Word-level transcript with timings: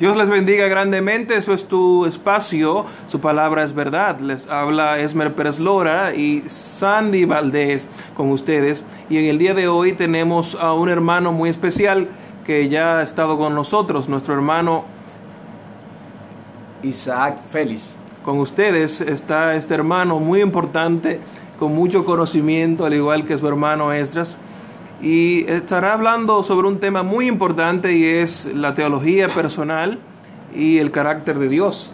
Dios 0.00 0.16
les 0.16 0.30
bendiga 0.30 0.66
grandemente, 0.66 1.36
eso 1.36 1.52
es 1.52 1.68
tu 1.68 2.06
espacio, 2.06 2.86
su 3.06 3.20
palabra 3.20 3.64
es 3.64 3.74
verdad. 3.74 4.18
Les 4.20 4.48
habla 4.48 4.98
Esmer 4.98 5.34
Pérez 5.34 5.58
Lora 5.58 6.14
y 6.14 6.42
Sandy 6.46 7.26
Valdés 7.26 7.86
con 8.16 8.30
ustedes. 8.30 8.82
Y 9.10 9.18
en 9.18 9.26
el 9.26 9.36
día 9.36 9.52
de 9.52 9.68
hoy 9.68 9.92
tenemos 9.92 10.54
a 10.54 10.72
un 10.72 10.88
hermano 10.88 11.32
muy 11.32 11.50
especial 11.50 12.08
que 12.46 12.70
ya 12.70 13.00
ha 13.00 13.02
estado 13.02 13.36
con 13.36 13.54
nosotros, 13.54 14.08
nuestro 14.08 14.32
hermano 14.32 14.84
Isaac 16.82 17.36
Félix. 17.50 17.96
Con 18.24 18.38
ustedes 18.38 19.02
está 19.02 19.54
este 19.54 19.74
hermano 19.74 20.18
muy 20.18 20.40
importante, 20.40 21.20
con 21.58 21.74
mucho 21.74 22.06
conocimiento, 22.06 22.86
al 22.86 22.94
igual 22.94 23.26
que 23.26 23.36
su 23.36 23.46
hermano 23.46 23.92
Esdras 23.92 24.38
y 25.02 25.50
estará 25.50 25.94
hablando 25.94 26.42
sobre 26.42 26.68
un 26.68 26.78
tema 26.78 27.02
muy 27.02 27.26
importante 27.26 27.94
y 27.94 28.04
es 28.04 28.46
la 28.54 28.74
teología 28.74 29.28
personal 29.28 29.98
y 30.54 30.78
el 30.78 30.90
carácter 30.90 31.38
de 31.38 31.48
Dios. 31.48 31.90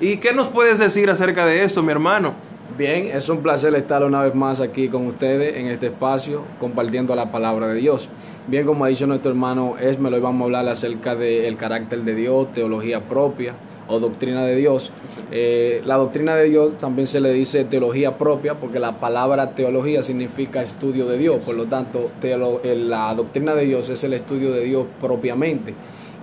¿Y 0.00 0.16
qué 0.16 0.32
nos 0.32 0.48
puedes 0.48 0.78
decir 0.78 1.10
acerca 1.10 1.44
de 1.44 1.62
esto, 1.62 1.82
mi 1.82 1.92
hermano? 1.92 2.32
Bien, 2.78 3.10
es 3.12 3.28
un 3.28 3.42
placer 3.42 3.74
estar 3.74 4.02
una 4.04 4.22
vez 4.22 4.34
más 4.34 4.60
aquí 4.60 4.88
con 4.88 5.06
ustedes 5.06 5.56
en 5.56 5.66
este 5.66 5.88
espacio 5.88 6.42
compartiendo 6.58 7.14
la 7.14 7.30
palabra 7.30 7.66
de 7.66 7.74
Dios. 7.74 8.08
Bien, 8.46 8.64
como 8.64 8.84
ha 8.84 8.88
dicho 8.88 9.06
nuestro 9.06 9.30
hermano 9.30 9.74
Esmelo, 9.78 10.16
hoy 10.16 10.22
vamos 10.22 10.40
a 10.40 10.44
hablar 10.44 10.68
acerca 10.68 11.14
del 11.14 11.56
carácter 11.56 12.00
de 12.02 12.14
Dios, 12.14 12.52
teología 12.54 13.00
propia 13.00 13.54
o 13.90 14.00
doctrina 14.00 14.44
de 14.44 14.56
Dios. 14.56 14.92
Eh, 15.30 15.82
la 15.84 15.96
doctrina 15.96 16.36
de 16.36 16.44
Dios 16.44 16.78
también 16.78 17.06
se 17.06 17.20
le 17.20 17.32
dice 17.32 17.64
teología 17.64 18.16
propia 18.16 18.54
porque 18.54 18.78
la 18.78 18.98
palabra 18.98 19.50
teología 19.50 20.02
significa 20.02 20.62
estudio 20.62 21.06
de 21.06 21.18
Dios, 21.18 21.40
por 21.44 21.54
lo 21.54 21.66
tanto 21.66 22.10
eh, 22.22 22.74
la 22.76 23.14
doctrina 23.14 23.54
de 23.54 23.66
Dios 23.66 23.88
es 23.90 24.02
el 24.04 24.14
estudio 24.14 24.52
de 24.52 24.64
Dios 24.64 24.86
propiamente. 25.00 25.74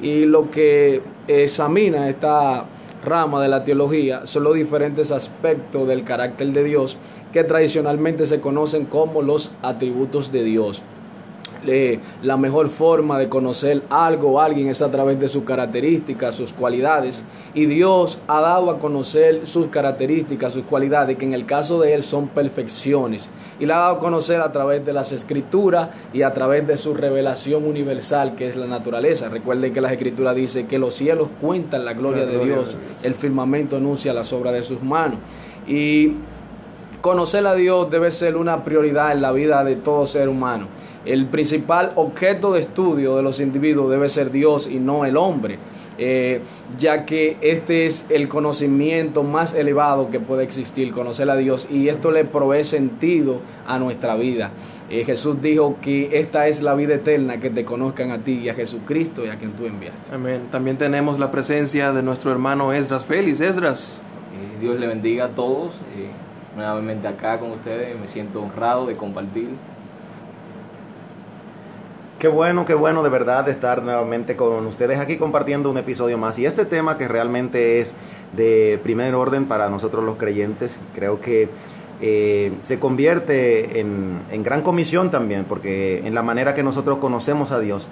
Y 0.02 0.26
lo 0.26 0.50
que 0.50 1.02
examina 1.28 2.10
esta 2.10 2.66
rama 3.04 3.42
de 3.42 3.48
la 3.48 3.64
teología 3.64 4.26
son 4.26 4.44
los 4.44 4.56
diferentes 4.56 5.12
aspectos 5.12 5.88
del 5.88 6.04
carácter 6.04 6.48
de 6.48 6.64
Dios 6.64 6.98
que 7.34 7.44
tradicionalmente 7.44 8.26
se 8.26 8.40
conocen 8.40 8.86
como 8.86 9.22
los 9.22 9.52
atributos 9.62 10.32
de 10.32 10.44
Dios 10.44 10.84
la 12.22 12.38
mejor 12.38 12.70
forma 12.70 13.20
de 13.20 13.28
conocer 13.30 13.82
algo 13.90 14.32
o 14.32 14.40
alguien 14.40 14.68
es 14.68 14.82
a 14.82 14.90
través 14.90 15.20
de 15.20 15.28
sus 15.28 15.44
características, 15.44 16.36
sus 16.36 16.54
cualidades. 16.54 17.24
Y 17.54 17.66
Dios 17.66 18.20
ha 18.28 18.42
dado 18.42 18.72
a 18.72 18.80
conocer 18.80 19.46
sus 19.46 19.68
características, 19.68 20.54
sus 20.54 20.64
cualidades, 20.64 21.18
que 21.18 21.26
en 21.26 21.34
el 21.34 21.46
caso 21.46 21.80
de 21.82 21.94
Él 21.94 22.04
son 22.04 22.28
perfecciones. 22.28 23.30
Y 23.60 23.66
la 23.66 23.78
ha 23.78 23.80
dado 23.80 23.96
a 23.96 24.00
conocer 24.00 24.42
a 24.42 24.52
través 24.52 24.86
de 24.86 24.94
las 24.94 25.12
escrituras 25.12 25.90
y 26.14 26.22
a 26.22 26.32
través 26.32 26.66
de 26.68 26.78
su 26.78 26.94
revelación 26.94 27.66
universal, 27.66 28.36
que 28.36 28.48
es 28.48 28.56
la 28.56 28.68
naturaleza. 28.68 29.30
Recuerden 29.30 29.74
que 29.74 29.82
las 29.82 29.92
escrituras 29.92 30.36
dicen 30.36 30.68
que 30.68 30.80
los 30.80 30.96
cielos 30.96 31.28
cuentan 31.42 31.84
la 31.84 31.94
gloria, 31.94 32.26
de, 32.26 32.44
Dios, 32.46 32.78
el 33.04 33.16
firmamento 33.16 33.78
anuncia 33.78 34.14
las 34.14 34.32
obras 34.32 34.54
de 34.54 34.64
sus 34.64 34.82
manos. 34.82 35.20
Y 35.68 36.14
conocer 37.02 37.46
a 37.48 37.56
Dios 37.56 37.90
debe 37.90 38.12
ser 38.12 38.38
una 38.38 38.64
prioridad 38.64 39.12
en 39.12 39.22
la 39.22 39.32
vida 39.32 39.64
de 39.64 39.76
todo 39.76 40.06
ser 40.06 40.30
humano. 40.30 40.68
El 41.08 41.26
principal 41.26 41.94
objeto 41.96 42.52
de 42.52 42.60
estudio 42.60 43.16
de 43.16 43.24
los 43.24 43.40
individuos 43.40 43.90
debe 43.90 44.10
ser 44.10 44.30
Dios 44.30 44.68
y 44.68 44.76
no 44.76 45.06
el 45.06 45.16
hombre, 45.16 45.58
eh, 45.98 46.42
ya 46.78 47.06
que 47.06 47.38
este 47.40 47.86
es 47.86 48.06
el 48.10 48.28
conocimiento 48.28 49.24
más 49.24 49.54
elevado 49.54 50.10
que 50.10 50.20
puede 50.20 50.44
existir, 50.44 50.92
conocer 50.92 51.30
a 51.30 51.38
Dios, 51.38 51.70
y 51.72 51.88
esto 51.88 52.12
le 52.12 52.26
provee 52.26 52.66
sentido 52.66 53.40
a 53.66 53.80
nuestra 53.80 54.18
vida. 54.18 54.52
Eh, 54.90 55.06
Jesús 55.06 55.42
dijo 55.42 55.78
que 55.82 56.20
esta 56.20 56.50
es 56.50 56.62
la 56.62 56.74
vida 56.74 56.96
eterna, 56.96 57.38
que 57.38 57.50
te 57.52 57.64
conozcan 57.64 58.12
a 58.12 58.18
ti 58.18 58.40
y 58.40 58.50
a 58.50 58.54
Jesucristo 58.54 59.26
y 59.26 59.30
a 59.30 59.38
quien 59.38 59.52
tú 59.52 59.66
enviaste. 59.66 60.14
Amén. 60.14 60.42
También 60.52 60.76
tenemos 60.76 61.20
la 61.20 61.32
presencia 61.32 61.94
de 61.94 62.04
nuestro 62.04 62.34
hermano 62.34 62.74
Esdras 62.74 63.06
Félix. 63.06 63.40
Esdras. 63.40 63.94
Eh, 63.94 64.60
Dios 64.60 64.78
le 64.78 64.88
bendiga 64.88 65.26
a 65.26 65.30
todos. 65.30 65.72
nuevamente 66.58 67.08
acá 67.08 67.40
con 67.40 67.52
ustedes, 67.52 67.98
me 67.98 68.08
siento 68.08 68.42
honrado 68.42 68.88
de 68.88 68.96
compartir 68.96 69.48
Qué 72.20 72.28
bueno, 72.28 72.66
qué 72.66 72.74
bueno 72.74 73.04
de 73.04 73.10
verdad 73.10 73.48
estar 73.48 73.84
nuevamente 73.84 74.36
con 74.36 74.66
ustedes 74.66 74.98
aquí 74.98 75.18
compartiendo 75.18 75.70
un 75.70 75.78
episodio 75.78 76.18
más. 76.18 76.40
Y 76.40 76.48
este 76.48 76.66
tema 76.66 76.98
que 76.98 77.08
realmente 77.08 77.80
es 77.80 77.94
de 78.36 78.80
primer 78.82 79.14
orden 79.14 79.46
para 79.46 79.70
nosotros 79.70 80.04
los 80.04 80.18
creyentes, 80.18 80.80
creo 80.96 81.22
que 81.22 81.48
eh, 82.02 82.54
se 82.64 82.80
convierte 82.80 83.80
en, 83.80 84.18
en 84.32 84.42
gran 84.42 84.64
comisión 84.64 85.12
también, 85.12 85.44
porque 85.44 86.08
en 86.08 86.16
la 86.16 86.24
manera 86.24 86.56
que 86.56 86.64
nosotros 86.64 86.98
conocemos 86.98 87.52
a 87.52 87.60
Dios, 87.60 87.88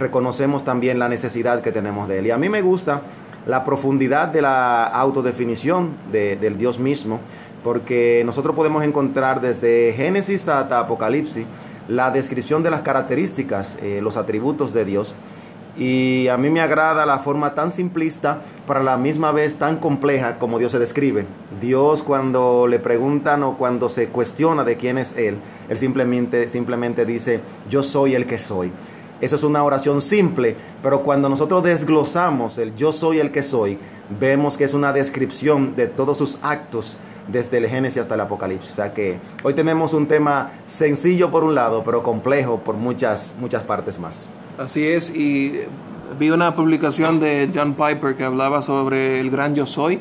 reconocemos 0.00 0.64
también 0.64 0.98
la 0.98 1.08
necesidad 1.08 1.62
que 1.62 1.70
tenemos 1.70 2.08
de 2.08 2.18
Él. 2.18 2.26
Y 2.26 2.32
a 2.32 2.38
mí 2.38 2.48
me 2.48 2.62
gusta 2.62 3.02
la 3.46 3.64
profundidad 3.64 4.26
de 4.26 4.42
la 4.42 4.82
autodefinición 4.82 5.90
de, 6.10 6.34
del 6.34 6.58
Dios 6.58 6.80
mismo, 6.80 7.20
porque 7.62 8.24
nosotros 8.26 8.56
podemos 8.56 8.82
encontrar 8.82 9.40
desde 9.40 9.92
Génesis 9.92 10.48
hasta 10.48 10.80
Apocalipsis, 10.80 11.46
la 11.90 12.12
descripción 12.12 12.62
de 12.62 12.70
las 12.70 12.82
características, 12.82 13.76
eh, 13.82 14.00
los 14.00 14.16
atributos 14.16 14.72
de 14.72 14.84
Dios. 14.84 15.16
Y 15.76 16.28
a 16.28 16.36
mí 16.36 16.48
me 16.48 16.60
agrada 16.60 17.04
la 17.04 17.18
forma 17.18 17.54
tan 17.54 17.72
simplista, 17.72 18.42
para 18.66 18.80
la 18.82 18.96
misma 18.96 19.32
vez 19.32 19.56
tan 19.56 19.76
compleja 19.76 20.38
como 20.38 20.60
Dios 20.60 20.70
se 20.70 20.78
describe. 20.78 21.26
Dios 21.60 22.04
cuando 22.04 22.68
le 22.68 22.78
preguntan 22.78 23.42
o 23.42 23.56
cuando 23.56 23.88
se 23.88 24.06
cuestiona 24.06 24.62
de 24.62 24.76
quién 24.76 24.98
es 24.98 25.16
Él, 25.16 25.38
Él 25.68 25.78
simplemente, 25.78 26.48
simplemente 26.48 27.04
dice, 27.04 27.40
yo 27.68 27.82
soy 27.82 28.14
el 28.14 28.26
que 28.26 28.38
soy. 28.38 28.70
Eso 29.20 29.36
es 29.36 29.42
una 29.42 29.64
oración 29.64 30.00
simple, 30.00 30.54
pero 30.82 31.02
cuando 31.02 31.28
nosotros 31.28 31.64
desglosamos 31.64 32.58
el 32.58 32.74
yo 32.76 32.92
soy 32.92 33.18
el 33.18 33.32
que 33.32 33.42
soy, 33.42 33.78
vemos 34.20 34.56
que 34.56 34.64
es 34.64 34.74
una 34.74 34.92
descripción 34.92 35.74
de 35.74 35.88
todos 35.88 36.18
sus 36.18 36.38
actos, 36.42 36.96
desde 37.32 37.58
el 37.58 37.66
Génesis 37.68 38.02
hasta 38.02 38.14
el 38.14 38.20
Apocalipsis. 38.20 38.72
O 38.72 38.74
sea 38.74 38.92
que 38.92 39.18
hoy 39.42 39.54
tenemos 39.54 39.92
un 39.92 40.06
tema 40.06 40.50
sencillo 40.66 41.30
por 41.30 41.44
un 41.44 41.54
lado, 41.54 41.82
pero 41.84 42.02
complejo 42.02 42.58
por 42.58 42.76
muchas, 42.76 43.34
muchas 43.40 43.62
partes 43.62 43.98
más. 43.98 44.28
Así 44.58 44.86
es, 44.86 45.10
y 45.14 45.60
vi 46.18 46.30
una 46.30 46.54
publicación 46.54 47.20
de 47.20 47.50
John 47.54 47.74
Piper 47.74 48.14
que 48.16 48.24
hablaba 48.24 48.62
sobre 48.62 49.20
el 49.20 49.30
gran 49.30 49.54
yo 49.54 49.66
soy, 49.66 50.00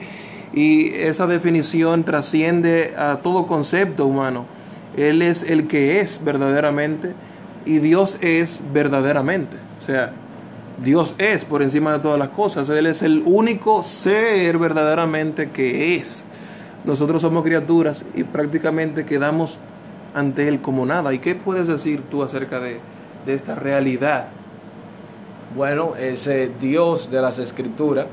y 0.53 0.93
esa 0.95 1.27
definición 1.27 2.03
trasciende 2.03 2.95
a 2.97 3.17
todo 3.17 3.45
concepto 3.47 4.05
humano. 4.05 4.45
Él 4.97 5.21
es 5.21 5.43
el 5.43 5.67
que 5.67 6.01
es 6.01 6.23
verdaderamente 6.23 7.13
y 7.65 7.77
Dios 7.79 8.17
es 8.21 8.59
verdaderamente. 8.73 9.55
O 9.81 9.85
sea, 9.85 10.11
Dios 10.83 11.13
es 11.17 11.45
por 11.45 11.61
encima 11.61 11.93
de 11.93 11.99
todas 11.99 12.17
las 12.17 12.29
cosas. 12.29 12.67
Él 12.69 12.87
es 12.87 13.01
el 13.01 13.21
único 13.25 13.83
ser 13.83 14.57
verdaderamente 14.57 15.49
que 15.49 15.95
es. 15.95 16.25
Nosotros 16.85 17.21
somos 17.21 17.43
criaturas 17.43 18.05
y 18.15 18.23
prácticamente 18.23 19.05
quedamos 19.05 19.57
ante 20.13 20.47
Él 20.47 20.61
como 20.61 20.85
nada. 20.85 21.13
¿Y 21.13 21.19
qué 21.19 21.35
puedes 21.35 21.67
decir 21.67 22.01
tú 22.09 22.23
acerca 22.23 22.59
de, 22.59 22.79
esta 23.27 23.53
realidad? 23.53 24.27
Bueno, 25.55 25.93
ese 25.99 26.49
Dios 26.61 27.11
de 27.11 27.21
las 27.21 27.37
Escrituras 27.37 28.05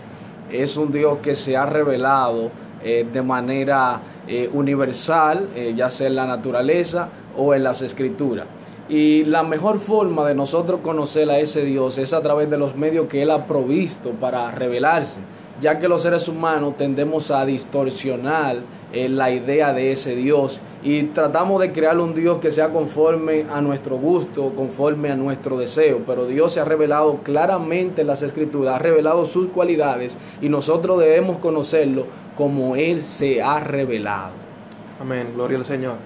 es 0.51 0.77
un 0.77 0.91
Dios 0.93 1.19
que 1.23 1.35
se 1.35 1.57
ha 1.57 1.65
revelado 1.65 2.51
eh, 2.83 3.07
de 3.11 3.23
manera 3.23 4.01
eh, 4.27 4.51
universal, 4.53 5.49
eh, 5.55 5.73
ya 5.75 5.91
sea 5.91 6.09
en 6.09 6.17
la 6.17 6.27
naturaleza 6.27 7.09
o 7.37 7.55
en 7.55 7.63
las 7.63 7.83
Escrituras. 7.83 8.47
Y 8.89 9.25
la 9.25 9.43
mejor 9.43 9.79
forma 9.79 10.27
de 10.27 10.35
nosotros 10.35 10.81
conocer 10.81 11.31
a 11.31 11.39
ese 11.39 11.65
Dios 11.65 11.99
es 11.99 12.13
a 12.13 12.21
través 12.21 12.51
de 12.51 12.59
los 12.59 12.77
medios 12.77 13.07
que 13.07 13.23
Él 13.23 13.31
ha 13.31 13.47
provisto 13.47 14.11
para 14.11 14.51
revelarse 14.51 15.21
ya 15.61 15.79
que 15.79 15.89
los 15.89 16.03
seres 16.03 16.29
humanos 16.29 16.77
tendemos 16.77 17.31
a 17.31 17.45
distorsionar 17.47 18.57
eh, 18.93 19.09
la 19.09 19.31
idea 19.31 19.73
de 19.73 19.93
ese 19.93 20.15
Dios 20.15 20.61
y 20.83 21.03
tratamos 21.05 21.61
de 21.61 21.73
crear 21.73 21.99
un 21.99 22.15
Dios 22.15 22.39
que 22.39 22.51
sea 22.51 22.69
conforme 22.69 23.45
a 23.53 23.61
nuestro 23.61 23.97
gusto, 23.97 24.53
conforme 24.55 25.11
a 25.11 25.17
nuestro 25.17 25.59
deseo, 25.59 26.01
pero 26.07 26.27
Dios 26.27 26.53
se 26.53 26.61
ha 26.61 26.65
revelado 26.65 27.19
claramente 27.23 28.03
en 28.03 28.07
las 28.07 28.23
escrituras, 28.23 28.77
ha 28.77 28.79
revelado 28.79 29.27
sus 29.27 29.49
cualidades 29.49 30.19
y 30.41 30.49
nosotros 30.49 30.99
debemos 31.01 31.39
conocerlo 31.39 32.07
como 32.37 32.77
Él 32.77 33.05
se 33.05 33.43
ha 33.43 33.61
revelado. 33.61 34.33
Amén, 35.01 35.29
gloria 35.35 35.59
al 35.59 35.65
Señor. 35.65 35.97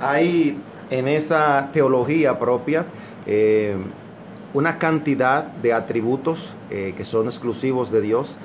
Hay 0.00 0.56
en 0.90 1.08
esa 1.08 1.70
teología 1.72 2.38
propia 2.38 2.84
eh, 3.26 3.76
una 4.52 4.78
cantidad 4.78 5.44
de 5.44 5.72
atributos 5.72 6.54
eh, 6.70 6.94
que 6.96 7.04
son 7.04 7.26
exclusivos 7.26 7.90
de 7.90 8.00
Dios 8.00 8.36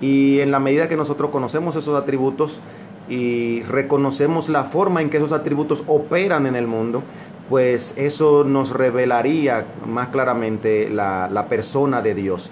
y 0.00 0.40
en 0.40 0.50
la 0.50 0.60
medida 0.60 0.88
que 0.88 0.96
nosotros 0.96 1.30
conocemos 1.30 1.76
esos 1.76 2.00
atributos 2.00 2.60
y 3.08 3.62
reconocemos 3.64 4.48
la 4.48 4.64
forma 4.64 5.02
en 5.02 5.10
que 5.10 5.18
esos 5.18 5.32
atributos 5.32 5.82
operan 5.86 6.46
en 6.46 6.56
el 6.56 6.66
mundo, 6.66 7.02
pues 7.48 7.94
eso 7.96 8.44
nos 8.44 8.70
revelaría 8.70 9.66
más 9.86 10.08
claramente 10.08 10.88
la, 10.88 11.46
persona 11.48 12.00
de 12.00 12.14
Dios. 12.14 12.50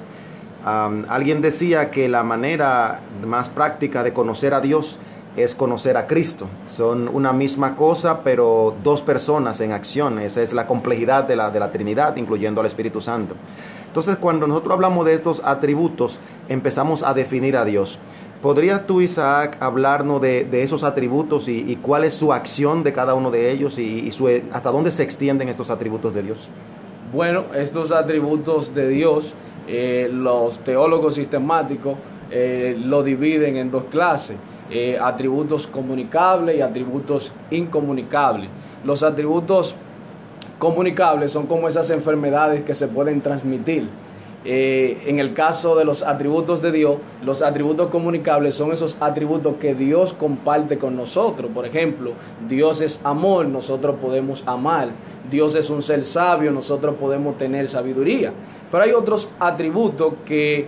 alguien 0.65 1.41
decía 1.41 1.91
que 1.91 2.09
la 2.09 2.25
manera 2.25 3.01
más 3.25 3.49
práctica 3.49 4.03
de 4.03 4.13
conocer 4.13 4.55
a 4.55 4.61
Dios 4.61 4.99
es 5.37 5.55
conocer 5.55 5.97
a 5.97 6.09
Cristo. 6.09 6.49
Son 6.67 7.09
una 7.09 7.33
misma 7.33 7.77
cosa, 7.77 8.23
pero 8.25 8.75
dos 8.83 9.03
personas 9.03 9.61
en 9.61 9.71
acción. 9.71 10.19
Esa 10.19 10.43
es 10.43 10.53
la 10.53 10.67
complejidad 10.67 11.25
de 11.25 11.37
la, 11.37 11.51
de 11.51 11.61
la 11.61 11.71
Trinidad, 11.71 12.17
incluyendo 12.17 12.61
al 12.61 12.67
Espíritu 12.67 13.01
Santo. 13.01 13.37
Entonces, 13.87 14.17
cuando 14.17 14.49
nosotros 14.49 14.73
hablamos 14.73 15.07
de 15.07 15.15
estos 15.15 15.41
atributos, 15.45 16.19
empezamos 16.49 17.03
a 17.03 17.15
definir 17.15 17.57
a 17.57 17.65
Dios. 17.65 17.99
¿Podrías 18.43 18.87
tú, 18.87 19.01
Isaac, 19.01 19.57
hablarnos 19.59 20.21
de, 20.23 20.63
esos 20.63 20.85
atributos 20.85 21.49
y, 21.49 21.77
cuál 21.83 22.05
es 22.05 22.15
su 22.15 22.33
acción 22.33 22.85
de 22.85 22.93
cada 22.93 23.15
uno 23.15 23.33
de 23.33 23.51
ellos 23.51 23.79
y, 23.79 24.13
hasta 24.53 24.71
dónde 24.71 24.93
se 24.93 25.03
extienden 25.03 25.49
estos 25.49 25.71
atributos 25.71 26.15
de 26.15 26.23
Dios? 26.23 26.39
Bueno, 27.13 27.45
estos 27.57 27.91
atributos 27.91 28.75
de 28.75 28.89
Dios, 28.89 29.35
eh, 29.67 30.09
los 30.13 30.61
teólogos 30.61 31.15
sistemáticos 31.15 31.97
eh, 32.31 32.79
lo 32.81 33.03
dividen 33.03 33.57
en 33.57 33.71
dos 33.73 33.85
clases, 33.91 34.37
eh, 34.71 34.99
atributos 35.03 35.67
comunicables 35.67 36.59
y 36.59 36.61
atributos 36.61 37.33
incomunicables. 37.51 38.51
Los 38.85 39.03
atributos 39.03 39.75
comunicables 40.61 41.33
son 41.33 41.47
como 41.47 41.67
esas 41.67 41.91
enfermedades 41.91 42.63
que 42.63 42.75
se 42.75 42.87
pueden 42.87 43.21
transmitir 43.21 43.89
eh, 44.51 44.97
en 45.05 45.19
el 45.19 45.35
caso 45.35 45.77
de 45.77 45.85
los 45.85 46.03
atributos 46.03 46.63
de 46.63 46.73
Dios, 46.73 46.97
los 47.23 47.43
atributos 47.43 47.89
comunicables 47.89 48.55
son 48.55 48.73
esos 48.73 48.97
atributos 48.99 49.57
que 49.61 49.75
Dios 49.75 50.15
comparte 50.15 50.79
con 50.79 50.97
nosotros. 50.97 51.51
Por 51.53 51.67
ejemplo, 51.67 52.13
Dios 52.49 52.81
es 52.81 52.99
amor, 53.05 53.45
nosotros 53.45 53.97
podemos 54.01 54.43
amar. 54.47 54.89
Dios 55.31 55.55
es 55.55 55.69
un 55.69 55.83
ser 55.83 56.03
sabio, 56.07 56.51
nosotros 56.51 56.95
podemos 56.99 57.37
tener 57.37 57.69
sabiduría. 57.69 58.33
Pero 58.73 58.85
hay 58.85 58.93
otros 58.93 59.29
atributos 59.39 60.15
que 60.25 60.67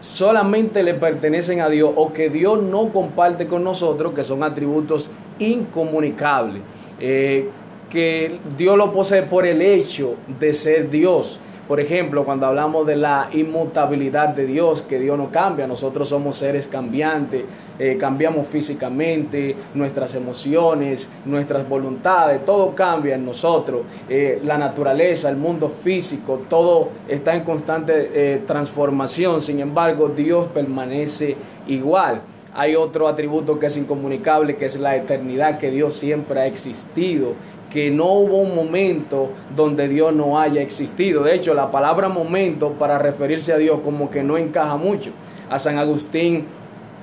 solamente 0.00 0.84
le 0.84 0.94
pertenecen 0.94 1.60
a 1.60 1.68
Dios 1.68 1.90
o 1.96 2.12
que 2.12 2.30
Dios 2.30 2.62
no 2.62 2.90
comparte 2.90 3.48
con 3.48 3.64
nosotros, 3.64 4.14
que 4.14 4.22
son 4.22 4.44
atributos 4.44 5.10
incomunicables. 5.40 6.62
Eh, 7.00 7.48
que 7.90 8.38
Dios 8.56 8.78
lo 8.78 8.92
posee 8.92 9.22
por 9.22 9.44
el 9.44 9.60
hecho 9.60 10.14
de 10.38 10.54
ser 10.54 10.88
Dios. 10.88 11.40
Por 11.68 11.80
ejemplo, 11.80 12.24
cuando 12.24 12.46
hablamos 12.46 12.86
de 12.86 12.96
la 12.96 13.28
inmutabilidad 13.30 14.30
de 14.30 14.46
Dios, 14.46 14.80
que 14.80 14.98
Dios 14.98 15.18
no 15.18 15.28
cambia, 15.30 15.66
nosotros 15.66 16.08
somos 16.08 16.36
seres 16.36 16.66
cambiantes, 16.66 17.44
eh, 17.78 17.98
cambiamos 18.00 18.46
físicamente, 18.46 19.54
nuestras 19.74 20.14
emociones, 20.14 21.10
nuestras 21.26 21.68
voluntades, 21.68 22.42
todo 22.46 22.74
cambia 22.74 23.16
en 23.16 23.26
nosotros, 23.26 23.82
eh, 24.08 24.40
la 24.44 24.56
naturaleza, 24.56 25.28
el 25.28 25.36
mundo 25.36 25.68
físico, 25.68 26.40
todo 26.48 26.88
está 27.06 27.34
en 27.34 27.44
constante 27.44 28.12
eh, 28.14 28.42
transformación, 28.46 29.42
sin 29.42 29.60
embargo 29.60 30.08
Dios 30.08 30.46
permanece 30.46 31.36
igual. 31.66 32.22
Hay 32.54 32.76
otro 32.76 33.06
atributo 33.08 33.58
que 33.58 33.66
es 33.66 33.76
incomunicable, 33.76 34.56
que 34.56 34.64
es 34.64 34.80
la 34.80 34.96
eternidad, 34.96 35.58
que 35.58 35.70
Dios 35.70 35.94
siempre 35.94 36.40
ha 36.40 36.46
existido 36.46 37.34
que 37.70 37.90
no 37.90 38.12
hubo 38.12 38.38
un 38.38 38.54
momento 38.54 39.30
donde 39.54 39.88
Dios 39.88 40.14
no 40.14 40.38
haya 40.38 40.62
existido. 40.62 41.22
De 41.22 41.34
hecho, 41.34 41.54
la 41.54 41.70
palabra 41.70 42.08
momento 42.08 42.72
para 42.72 42.98
referirse 42.98 43.52
a 43.52 43.58
Dios 43.58 43.80
como 43.84 44.10
que 44.10 44.22
no 44.22 44.36
encaja 44.36 44.76
mucho. 44.76 45.10
A 45.50 45.58
San 45.58 45.78
Agustín 45.78 46.46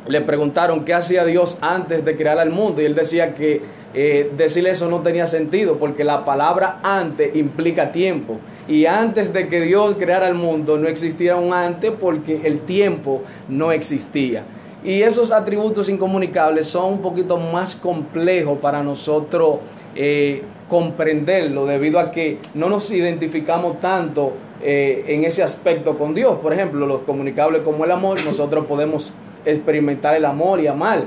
le 0.08 0.22
preguntaron 0.22 0.86
qué 0.86 0.94
hacía 0.94 1.26
Dios 1.26 1.58
antes 1.62 2.06
de 2.06 2.16
crear 2.16 2.38
al 2.38 2.50
mundo 2.50 2.82
y 2.82 2.86
él 2.86 2.96
decía 2.96 3.34
que 3.34 3.62
eh, 3.94 4.32
decirle 4.36 4.72
eso 4.72 4.90
no 4.90 5.00
tenía 5.00 5.26
sentido 5.26 5.78
porque 5.78 6.04
la 6.04 6.26
palabra 6.26 6.80
antes 6.84 7.36
implica 7.36 7.92
tiempo. 7.92 8.38
Y 8.68 8.88
antes 8.88 9.32
de 9.32 9.48
que 9.48 9.62
Dios 9.62 9.96
creara 9.98 10.28
el 10.28 10.34
mundo 10.34 10.78
no 10.78 10.88
existía 10.88 11.36
un 11.36 11.54
antes 11.54 11.92
porque 12.00 12.42
el 12.44 12.60
tiempo 12.60 13.22
no 13.48 13.72
existía. 13.72 14.44
Y 14.84 15.02
esos 15.02 15.32
atributos 15.32 15.90
incomunicables 15.90 16.68
son 16.68 16.94
un 16.94 17.02
poquito 17.02 17.38
más 17.38 17.76
complejos 17.76 18.60
para 18.60 18.84
nosotros 18.84 19.58
eh, 19.96 20.44
comprenderlo 20.68 21.66
debido 21.66 22.00
a 22.00 22.12
que 22.12 22.40
no 22.54 22.70
nos 22.70 22.92
identificamos 22.92 23.80
tanto 23.80 24.34
eh, 24.62 25.06
en 25.08 25.24
ese 25.24 25.44
aspecto 25.44 25.98
con 25.98 26.14
Dios. 26.14 26.38
Por 26.40 26.54
ejemplo, 26.54 26.86
los 26.86 27.02
comunicables 27.02 27.62
como 27.62 27.86
el 27.86 27.92
amor, 27.92 28.24
nosotros 28.24 28.66
podemos 28.66 29.12
experimentar 29.46 30.16
el 30.16 30.26
amor 30.26 30.60
y 30.60 30.68
amar. 30.68 31.04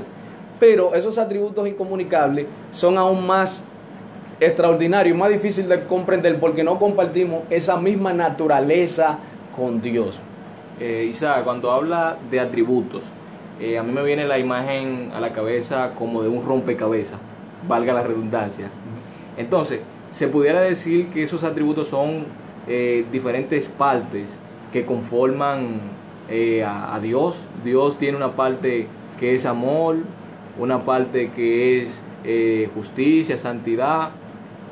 Pero 0.59 0.93
esos 0.93 1.17
atributos 1.17 1.67
incomunicables 1.67 2.45
son 2.71 2.97
aún 2.97 3.25
más 3.25 3.61
extraordinarios, 4.39 5.17
más 5.17 5.29
difíciles 5.29 5.69
de 5.69 5.83
comprender 5.83 6.39
porque 6.39 6.63
no 6.63 6.79
compartimos 6.79 7.43
esa 7.49 7.77
misma 7.77 8.13
naturaleza 8.13 9.19
con 9.55 9.81
Dios. 9.81 10.21
Eh, 10.79 11.07
Isaac, 11.11 11.43
cuando 11.43 11.71
habla 11.71 12.17
de 12.31 12.39
atributos, 12.39 13.03
eh, 13.59 13.77
a 13.77 13.83
mí 13.83 13.91
me 13.91 14.01
viene 14.03 14.25
la 14.25 14.39
imagen 14.39 15.11
a 15.13 15.19
la 15.19 15.33
cabeza 15.33 15.91
como 15.97 16.23
de 16.23 16.29
un 16.29 16.45
rompecabezas, 16.45 17.19
valga 17.67 17.93
la 17.93 18.03
redundancia. 18.03 18.69
Entonces, 19.37 19.81
se 20.13 20.27
pudiera 20.27 20.61
decir 20.61 21.07
que 21.07 21.23
esos 21.23 21.43
atributos 21.43 21.87
son 21.87 22.25
eh, 22.67 23.05
diferentes 23.11 23.65
partes 23.65 24.29
que 24.73 24.85
conforman 24.85 25.79
eh, 26.29 26.63
a, 26.63 26.95
a, 26.95 26.99
Dios. 26.99 27.37
Dios 27.63 27.97
tiene 27.97 28.17
una 28.17 28.31
parte 28.31 28.87
que 29.19 29.35
es 29.35 29.45
amor, 29.45 29.97
una 30.59 30.79
parte 30.79 31.31
que 31.35 31.81
es 31.81 31.89
eh, 32.23 32.69
justicia, 32.73 33.37
santidad. 33.37 34.09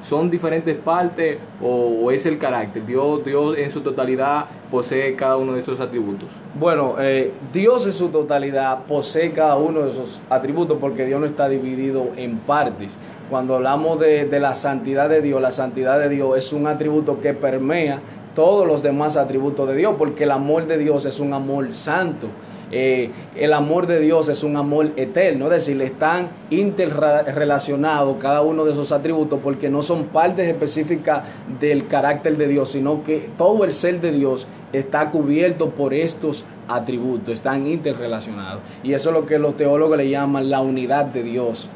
¿Son 0.03 0.29
diferentes 0.29 0.75
partes 0.77 1.37
o, 1.61 2.11
es 2.11 2.25
el 2.25 2.37
carácter? 2.37 2.85
Dios, 2.85 3.25
Dios 3.25 3.57
en 3.57 3.71
su 3.71 3.81
totalidad 3.81 4.45
posee 4.71 5.15
cada 5.15 5.37
uno 5.37 5.53
de 5.53 5.59
estos 5.59 5.79
atributos. 5.79 6.29
Bueno, 6.59 6.95
eh, 6.99 7.31
Dios 7.53 7.85
en 7.85 7.91
su 7.91 8.09
totalidad 8.09 8.83
posee 8.87 9.31
cada 9.31 9.57
uno 9.57 9.81
de 9.81 9.91
esos 9.91 10.21
atributos 10.29 10.77
porque 10.79 11.05
Dios 11.05 11.19
no 11.19 11.25
está 11.25 11.49
dividido 11.49 12.07
en 12.15 12.37
partes 12.37 12.95
cuando 13.29 13.55
hablamos 13.55 13.99
de, 13.99 14.25
de, 14.25 14.39
la 14.39 14.55
santidad 14.55 15.09
de 15.09 15.21
Dios, 15.21 15.41
la 15.41 15.51
santidad 15.51 15.99
de 15.99 16.07
Dios 16.07 16.37
es 16.37 16.53
un 16.53 16.65
atributo 16.65 17.19
que 17.19 17.33
permea 17.33 17.99
todos 18.33 18.65
los 18.65 18.83
demás 18.83 19.17
atributos 19.17 19.67
de 19.67 19.75
Dios, 19.75 19.95
porque 19.97 20.23
el 20.23 20.31
amor 20.31 20.65
de 20.65 20.77
Dios 20.77 21.05
es 21.05 21.19
un 21.19 21.33
amor 21.33 21.73
santo. 21.73 22.27
Eh, 22.71 23.09
el 23.35 23.53
amor 23.53 23.87
de 23.87 23.99
Dios 23.99 24.27
es 24.27 24.43
un 24.43 24.57
amor 24.57 24.91
eterno, 24.97 25.45
es 25.45 25.51
decir, 25.51 25.81
están 25.81 26.27
interrelacionados 26.49 28.17
cada 28.19 28.41
uno 28.41 28.65
de 28.65 28.73
esos 28.73 28.91
atributos 28.91 29.39
porque 29.41 29.69
no 29.69 29.81
son 29.81 30.05
partes 30.05 30.47
específicas 30.47 31.23
del 31.59 31.87
carácter 31.87 32.35
de 32.35 32.47
Dios, 32.47 32.69
sino 32.71 33.03
que 33.03 33.29
todo 33.37 33.63
el 33.63 33.71
ser 33.71 34.01
de 34.01 34.11
Dios 34.11 34.47
está 34.73 35.11
cubierto 35.11 35.69
por 35.69 35.93
estos 35.93 36.45
atributos, 36.67 37.33
están 37.33 37.65
interrelacionados. 37.65 38.61
Y 38.83 38.93
eso 38.93 39.09
es 39.09 39.15
lo 39.15 39.25
que 39.25 39.39
los 39.39 39.55
teólogos 39.55 39.97
le 39.97 40.09
llaman 40.09 40.49
la 40.49 40.59
unidad 40.59 41.05
de 41.05 41.23
Dios 41.23 41.69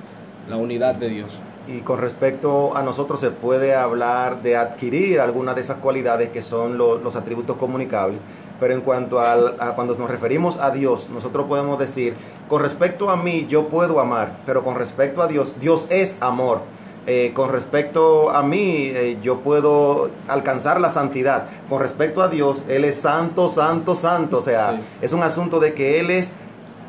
la 0.49 0.57
unidad 0.57 0.95
de 0.95 1.09
Dios. 1.09 1.39
Y 1.67 1.79
con 1.79 1.99
respecto 1.99 2.75
a 2.75 2.83
nosotros 2.83 3.19
se 3.19 3.31
puede 3.31 3.75
hablar 3.75 4.41
de 4.41 4.57
adquirir 4.57 5.19
algunas 5.19 5.55
de 5.55 5.61
esas 5.61 5.77
cualidades 5.77 6.29
que 6.29 6.41
son 6.41 6.77
lo, 6.77 6.97
los 6.97 7.15
atributos 7.15 7.57
comunicables, 7.57 8.19
pero 8.61 8.75
en 8.75 8.81
cuanto 8.81 9.19
al, 9.19 9.55
a 9.59 9.73
cuando 9.73 9.95
nos 9.95 10.07
referimos 10.07 10.57
a 10.57 10.69
Dios, 10.69 11.09
nosotros 11.09 11.47
podemos 11.47 11.79
decir, 11.79 12.13
con 12.47 12.61
respecto 12.61 13.09
a 13.09 13.15
mí 13.15 13.47
yo 13.49 13.65
puedo 13.69 13.99
amar, 13.99 14.37
pero 14.45 14.63
con 14.63 14.75
respecto 14.75 15.23
a 15.23 15.27
Dios, 15.27 15.59
Dios 15.59 15.87
es 15.89 16.17
amor. 16.21 16.59
Eh, 17.07 17.31
con 17.33 17.51
respecto 17.51 18.29
a 18.29 18.43
mí, 18.43 18.91
eh, 18.93 19.17
yo 19.23 19.39
puedo 19.39 20.11
alcanzar 20.27 20.79
la 20.79 20.91
santidad. 20.91 21.47
Con 21.67 21.81
respecto 21.81 22.21
a 22.21 22.27
Dios, 22.27 22.61
Él 22.69 22.85
es 22.85 22.97
santo, 22.97 23.49
santo, 23.49 23.95
santo. 23.95 24.37
O 24.37 24.41
sea, 24.43 24.73
sí. 24.73 24.87
es 25.01 25.11
un 25.11 25.23
asunto 25.23 25.59
de 25.59 25.73
que 25.73 25.99
Él 25.99 26.11
es 26.11 26.33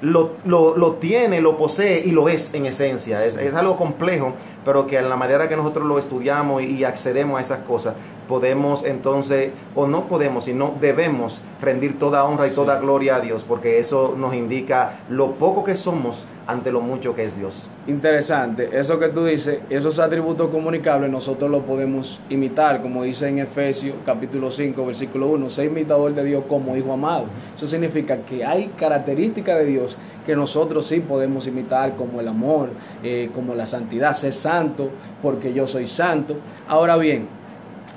lo, 0.02 0.32
lo, 0.44 0.76
lo, 0.76 0.92
tiene, 0.96 1.40
lo 1.40 1.56
posee 1.56 2.02
y 2.04 2.10
lo 2.10 2.28
es 2.28 2.52
en 2.52 2.66
esencia. 2.66 3.24
Es, 3.24 3.36
es, 3.36 3.54
algo 3.54 3.78
complejo, 3.78 4.34
pero 4.66 4.86
que 4.86 4.98
en 4.98 5.08
la 5.08 5.16
manera 5.16 5.48
que 5.48 5.56
nosotros 5.56 5.86
lo 5.86 5.98
estudiamos 5.98 6.62
y 6.62 6.84
accedemos 6.84 7.38
a 7.38 7.40
esas 7.40 7.58
cosas, 7.60 7.94
podemos 8.28 8.84
entonces, 8.84 9.50
o 9.74 9.86
no 9.86 10.04
podemos, 10.04 10.44
sino 10.44 10.74
debemos 10.80 11.40
rendir 11.60 11.98
toda 11.98 12.24
honra 12.24 12.48
y 12.48 12.50
toda 12.50 12.78
gloria 12.78 13.16
a 13.16 13.20
Dios, 13.20 13.44
porque 13.46 13.78
eso 13.78 14.14
nos 14.16 14.34
indica 14.34 15.00
lo 15.08 15.32
poco 15.32 15.64
que 15.64 15.76
somos 15.76 16.24
ante 16.46 16.72
lo 16.72 16.80
mucho 16.80 17.14
que 17.14 17.24
es 17.24 17.36
Dios. 17.36 17.68
Interesante, 17.86 18.68
eso 18.72 18.98
que 18.98 19.08
tú 19.08 19.24
dices, 19.24 19.60
esos 19.70 19.98
atributos 19.98 20.50
comunicables 20.50 21.10
nosotros 21.10 21.50
los 21.50 21.62
podemos 21.62 22.20
imitar, 22.28 22.82
como 22.82 23.04
dice 23.04 23.28
en 23.28 23.38
Efesios 23.38 23.94
capítulo 24.04 24.50
5, 24.50 24.86
versículo 24.86 25.28
1, 25.28 25.50
ser 25.50 25.66
imitador 25.66 26.14
de 26.14 26.24
Dios 26.24 26.44
como 26.48 26.76
hijo 26.76 26.92
amado. 26.92 27.26
Eso 27.54 27.66
significa 27.66 28.16
que 28.18 28.44
hay 28.44 28.68
características 28.76 29.58
de 29.58 29.64
Dios 29.66 29.96
que 30.26 30.36
nosotros 30.36 30.86
sí 30.86 31.00
podemos 31.00 31.46
imitar, 31.46 31.96
como 31.96 32.20
el 32.20 32.28
amor, 32.28 32.70
eh, 33.02 33.30
como 33.34 33.54
la 33.54 33.66
santidad, 33.66 34.12
ser 34.12 34.32
santo, 34.32 34.90
porque 35.20 35.52
yo 35.52 35.66
soy 35.66 35.86
santo. 35.86 36.36
Ahora 36.68 36.96
bien, 36.96 37.26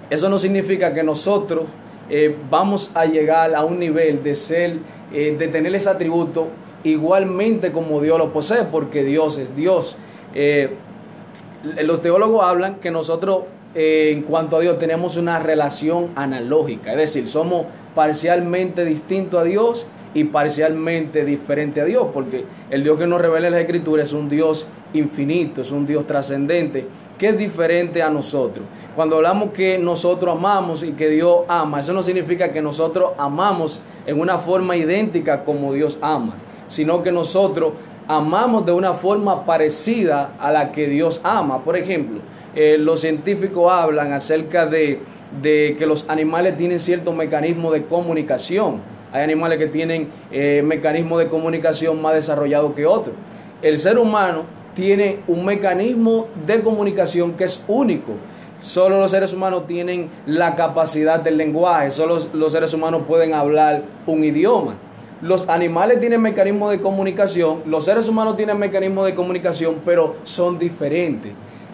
eso 0.09 0.29
no 0.29 0.37
significa 0.37 0.93
que 0.93 1.03
nosotros 1.03 1.63
eh, 2.09 2.35
vamos 2.51 2.91
a 2.93 3.05
llegar 3.05 3.55
a 3.55 3.65
un 3.65 3.79
nivel 3.79 4.23
de 4.23 4.35
ser, 4.35 4.77
eh, 5.13 5.35
de 5.37 5.47
tener 5.47 5.73
ese 5.73 5.89
atributo 5.89 6.47
igualmente 6.83 7.71
como 7.71 7.99
Dios 8.01 8.19
lo 8.19 8.31
posee, 8.31 8.63
porque 8.65 9.03
Dios 9.03 9.37
es 9.37 9.55
Dios. 9.55 9.95
Eh, 10.35 10.69
los 11.83 12.01
teólogos 12.01 12.45
hablan 12.45 12.75
que 12.75 12.91
nosotros 12.91 13.43
en 13.73 14.21
cuanto 14.21 14.55
a 14.55 14.61
Dios 14.61 14.79
tenemos 14.79 15.17
una 15.17 15.37
relación 15.39 16.09
analógica, 16.15 16.91
es 16.91 16.97
decir, 16.97 17.27
somos 17.27 17.65
parcialmente 17.93 18.85
distintos 18.85 19.41
a 19.41 19.43
Dios 19.43 19.85
y 20.13 20.23
parcialmente 20.23 21.25
diferente 21.25 21.81
a 21.81 21.85
Dios, 21.85 22.07
porque 22.13 22.45
el 22.69 22.83
Dios 22.83 22.97
que 22.97 23.05
nos 23.05 23.19
revela 23.19 23.47
en 23.47 23.53
la 23.53 23.59
Escritura 23.59 24.01
es 24.01 24.13
un 24.13 24.29
Dios 24.29 24.65
infinito, 24.93 25.61
es 25.61 25.71
un 25.71 25.85
Dios 25.85 26.07
trascendente, 26.07 26.85
que 27.17 27.29
es 27.29 27.37
diferente 27.37 28.01
a 28.01 28.09
nosotros. 28.09 28.65
Cuando 28.95 29.17
hablamos 29.17 29.51
que 29.51 29.77
nosotros 29.77 30.35
amamos 30.37 30.83
y 30.83 30.93
que 30.93 31.09
Dios 31.09 31.39
ama, 31.47 31.81
eso 31.81 31.93
no 31.93 32.01
significa 32.01 32.51
que 32.51 32.61
nosotros 32.61 33.11
amamos 33.17 33.81
en 34.05 34.19
una 34.19 34.37
forma 34.37 34.77
idéntica 34.77 35.43
como 35.43 35.73
Dios 35.73 35.97
ama, 36.01 36.33
sino 36.67 37.03
que 37.03 37.11
nosotros 37.11 37.73
amamos 38.07 38.65
de 38.65 38.71
una 38.71 38.93
forma 38.93 39.45
parecida 39.45 40.31
a 40.39 40.51
la 40.51 40.71
que 40.71 40.87
Dios 40.87 41.19
ama. 41.23 41.63
Por 41.63 41.75
ejemplo, 41.75 42.21
eh, 42.55 42.77
los 42.79 43.01
científicos 43.01 43.71
hablan 43.71 44.13
acerca 44.13 44.65
de, 44.65 44.99
que 45.41 45.85
los 45.85 46.09
animales 46.09 46.57
tienen 46.57 46.79
cierto 46.79 47.11
mecanismo 47.11 47.71
de 47.71 47.83
comunicación. 47.83 48.79
Hay 49.11 49.23
animales 49.23 49.59
que 49.59 49.67
tienen 49.67 50.07
eh, 50.31 50.61
mecanismos 50.65 51.19
de 51.19 51.27
comunicación 51.27 52.01
más 52.01 52.13
desarrollados 52.13 52.73
que 52.73 52.85
otros. 52.85 53.15
El 53.61 53.77
ser 53.77 53.97
humano 53.97 54.43
tiene 54.75 55.19
un 55.27 55.45
mecanismo 55.45 56.27
de 56.45 56.61
comunicación 56.61 57.33
que 57.33 57.45
es 57.45 57.63
único. 57.67 58.13
Solo 58.61 58.99
los 58.99 59.11
seres 59.11 59.33
humanos 59.33 59.67
tienen 59.67 60.09
la 60.25 60.55
capacidad 60.55 61.19
del 61.19 61.37
lenguaje, 61.37 61.91
solo 61.91 62.19
los 62.33 62.51
seres 62.51 62.73
humanos 62.73 63.03
pueden 63.07 63.33
hablar 63.33 63.81
un 64.05 64.23
idioma. 64.23 64.73
Los 65.21 65.49
animales 65.49 65.99
tienen 65.99 66.21
mecanismos 66.21 66.71
de 66.71 66.81
comunicación, 66.81 67.61
los 67.65 67.85
seres 67.85 68.07
humanos 68.07 68.35
tienen 68.37 68.59
mecanismos 68.59 69.05
de 69.05 69.15
comunicación, 69.15 69.75
pero 69.85 70.15
son 70.23 70.59
diferentes. 70.59 71.31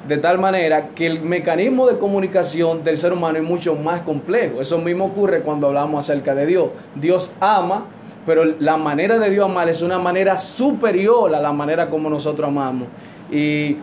De 0.07 0.17
tal 0.17 0.37
manera 0.39 0.89
que 0.89 1.05
el 1.05 1.21
mecanismo 1.21 1.87
de 1.87 1.97
comunicación 1.97 2.83
del 2.83 2.97
ser 2.97 3.13
humano 3.13 3.37
es 3.37 3.43
mucho 3.43 3.75
más 3.75 4.01
complejo. 4.01 4.59
Eso 4.61 4.77
mismo 4.79 5.05
ocurre 5.05 5.41
cuando 5.41 5.67
hablamos 5.67 5.99
acerca 5.99 6.35
de 6.35 6.45
Dios. 6.45 6.69
Dios 6.95 7.31
ama, 7.39 7.85
pero 8.25 8.43
la 8.59 8.77
manera 8.77 9.19
de 9.19 9.29
Dios 9.29 9.49
amar 9.49 9.69
es 9.69 9.81
una 9.81 9.99
manera 9.99 10.37
superior 10.37 11.33
a 11.33 11.39
la 11.39 11.51
manera 11.51 11.89
como 11.89 12.09
nosotros 12.09 12.47
amamos. 12.47 12.87
Y, 13.31 13.77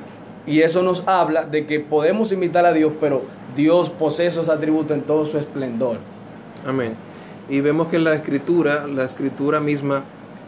y 0.46 0.60
eso 0.60 0.82
nos 0.82 1.06
habla 1.06 1.44
de 1.44 1.66
que 1.66 1.80
podemos 1.80 2.32
imitar 2.32 2.64
a 2.66 2.72
Dios, 2.72 2.92
pero 3.00 3.22
Dios 3.56 3.90
posee 3.90 4.28
esos 4.28 4.48
atributos 4.48 4.96
en 4.96 5.02
todo 5.02 5.26
su 5.26 5.38
esplendor. 5.38 5.98
Amén. 6.66 6.94
Y 7.48 7.60
vemos 7.60 7.88
que 7.88 7.98
la 7.98 8.14
escritura, 8.14 8.86
la 8.86 9.04
escritura 9.04 9.60
misma, 9.60 10.02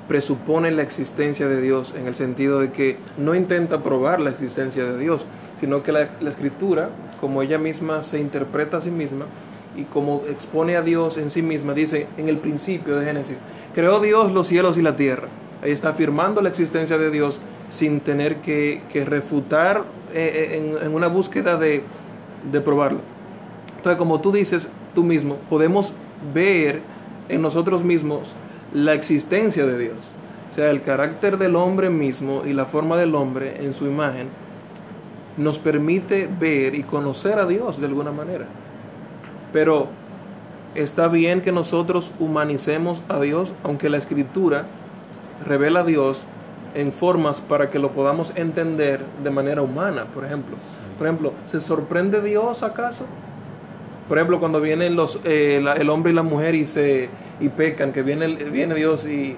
presupone 0.06 0.70
la 0.70 0.82
existencia 0.82 1.47
de 1.47 1.61
Dios 1.61 1.94
en 1.97 2.06
el 2.06 2.14
sentido 2.14 2.61
de 2.61 2.73
que 2.73 2.97
no 3.16 3.35
intenta 3.35 3.78
probar 3.78 4.20
la 4.20 4.30
existencia 4.30 4.85
de 4.85 4.99
Dios, 4.99 5.25
sino 5.61 5.82
que 5.82 5.92
la, 5.92 6.09
la, 6.20 6.30
escritura, 6.30 6.90
como 7.20 7.42
ella 7.42 7.59
misma 7.59 8.02
se 8.02 8.18
interpreta 8.18 8.78
a 8.78 8.80
sí 8.80 8.90
misma 8.90 9.26
y 9.76 9.84
como 9.84 10.22
expone 10.28 10.76
a 10.76 10.82
Dios 10.82 11.16
en 11.16 11.30
sí 11.30 11.42
misma, 11.42 11.74
dice 11.74 12.06
en 12.16 12.28
el 12.28 12.38
principio 12.38 12.96
de 12.96 13.06
Génesis, 13.06 13.36
creó 13.74 14.00
Dios 14.00 14.32
los 14.32 14.46
cielos 14.46 14.78
y 14.78 14.82
la 14.82 14.96
tierra. 14.96 15.28
Ahí 15.62 15.72
está 15.72 15.90
afirmando 15.90 16.40
la 16.40 16.48
existencia 16.48 16.98
de 16.98 17.10
Dios 17.10 17.38
sin 17.70 18.00
tener 18.00 18.36
que, 18.36 18.82
que 18.92 19.04
refutar 19.04 19.84
eh, 20.12 20.58
en, 20.58 20.86
en, 20.86 20.94
una 20.94 21.06
búsqueda 21.06 21.56
de, 21.56 21.82
de 22.50 22.60
probarlo. 22.60 23.00
Entonces, 23.76 23.98
como 23.98 24.20
tú 24.20 24.32
dices 24.32 24.68
tú 24.94 25.04
mismo, 25.04 25.36
podemos 25.48 25.94
ver 26.34 26.80
en 27.28 27.42
nosotros 27.42 27.84
mismos 27.84 28.34
la 28.74 28.94
existencia 28.94 29.66
de 29.66 29.78
Dios. 29.78 29.96
O 30.50 30.54
sea, 30.54 30.70
el 30.70 30.82
carácter 30.82 31.38
del 31.38 31.54
hombre 31.56 31.90
mismo 31.90 32.42
y 32.44 32.52
la 32.52 32.64
forma 32.66 32.96
del 32.96 33.14
hombre 33.14 33.64
en 33.64 33.72
su 33.72 33.86
imagen 33.86 34.28
nos 35.36 35.58
permite 35.58 36.28
ver 36.40 36.74
y 36.74 36.82
conocer 36.82 37.38
a 37.38 37.46
Dios 37.46 37.80
de 37.80 37.86
alguna 37.86 38.10
manera. 38.10 38.46
Pero 39.52 39.88
está 40.75 41.09
bien 41.09 41.40
que 41.40 41.52
nosotros 41.52 42.12
humanicemos 42.19 43.02
a 43.09 43.21
Dios, 43.21 43.52
aunque 43.64 43.88
la 43.88 43.99
escritura 43.99 44.66
revela 45.47 45.80
a 45.80 45.85
Dios 45.85 46.25
en 46.75 46.92
formas 46.92 47.40
para 47.40 47.71
que 47.71 47.78
lo 47.78 47.90
podamos 47.90 48.33
entender 48.37 49.00
de 49.23 49.30
manera 49.30 49.62
humana, 49.62 50.04
por 50.14 50.25
ejemplo. 50.25 50.57
Por 50.99 51.07
ejemplo, 51.07 51.33
¿se 51.47 51.61
sorprende 51.61 52.21
Dios 52.21 52.62
acaso? 52.62 53.04
Por 54.09 54.19
ejemplo, 54.19 54.40
cuando 54.40 54.61
vienen 54.61 54.97
los, 54.97 55.21
eh, 55.25 55.61
la, 55.62 55.75
el 55.75 55.88
hombre 55.90 56.12
y 56.12 56.14
la 56.14 56.23
mujer 56.23 56.54
y, 56.54 56.66
se, 56.66 57.09
y 57.40 57.49
pecan, 57.49 57.92
que 57.92 58.02
viene, 58.02 58.26
viene 58.26 58.75
Dios 58.75 59.07
y, 59.07 59.37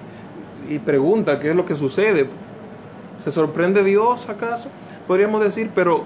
y 0.69 0.79
pregunta 0.79 1.39
qué 1.39 1.51
es 1.51 1.55
lo 1.55 1.65
que 1.65 1.75
sucede. 1.75 2.27
¿Se 3.17 3.31
sorprende 3.31 3.83
Dios 3.83 4.29
acaso? 4.29 4.69
Podríamos 5.07 5.43
decir, 5.43 5.69
pero 5.73 6.05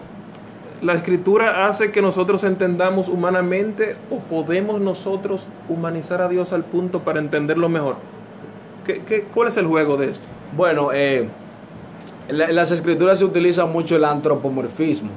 la 0.82 0.94
escritura 0.94 1.68
hace 1.68 1.92
que 1.92 2.02
nosotros 2.02 2.44
entendamos 2.44 3.10
humanamente 3.10 3.96
o 4.12 4.20
podemos 4.20 4.80
nosotros 4.80 5.48
humanizar 5.70 6.22
a 6.22 6.30
Dios 6.30 6.54
al 6.54 6.64
punto 6.64 7.02
para 7.02 7.20
entenderlo 7.20 7.70
mejor. 7.70 7.96
¿Qué, 8.86 9.02
qué, 9.08 9.22
cuál 9.34 9.48
es 9.48 9.58
el 9.58 9.66
juego 9.68 9.98
de 9.98 10.12
esto? 10.12 10.26
Bueno, 10.56 10.92
eh, 10.94 11.28
las 12.30 12.72
escrituras 12.72 13.20
se 13.20 13.26
utiliza 13.26 13.66
mucho 13.66 13.96
el 13.96 14.06
antropomorfismo, 14.06 15.10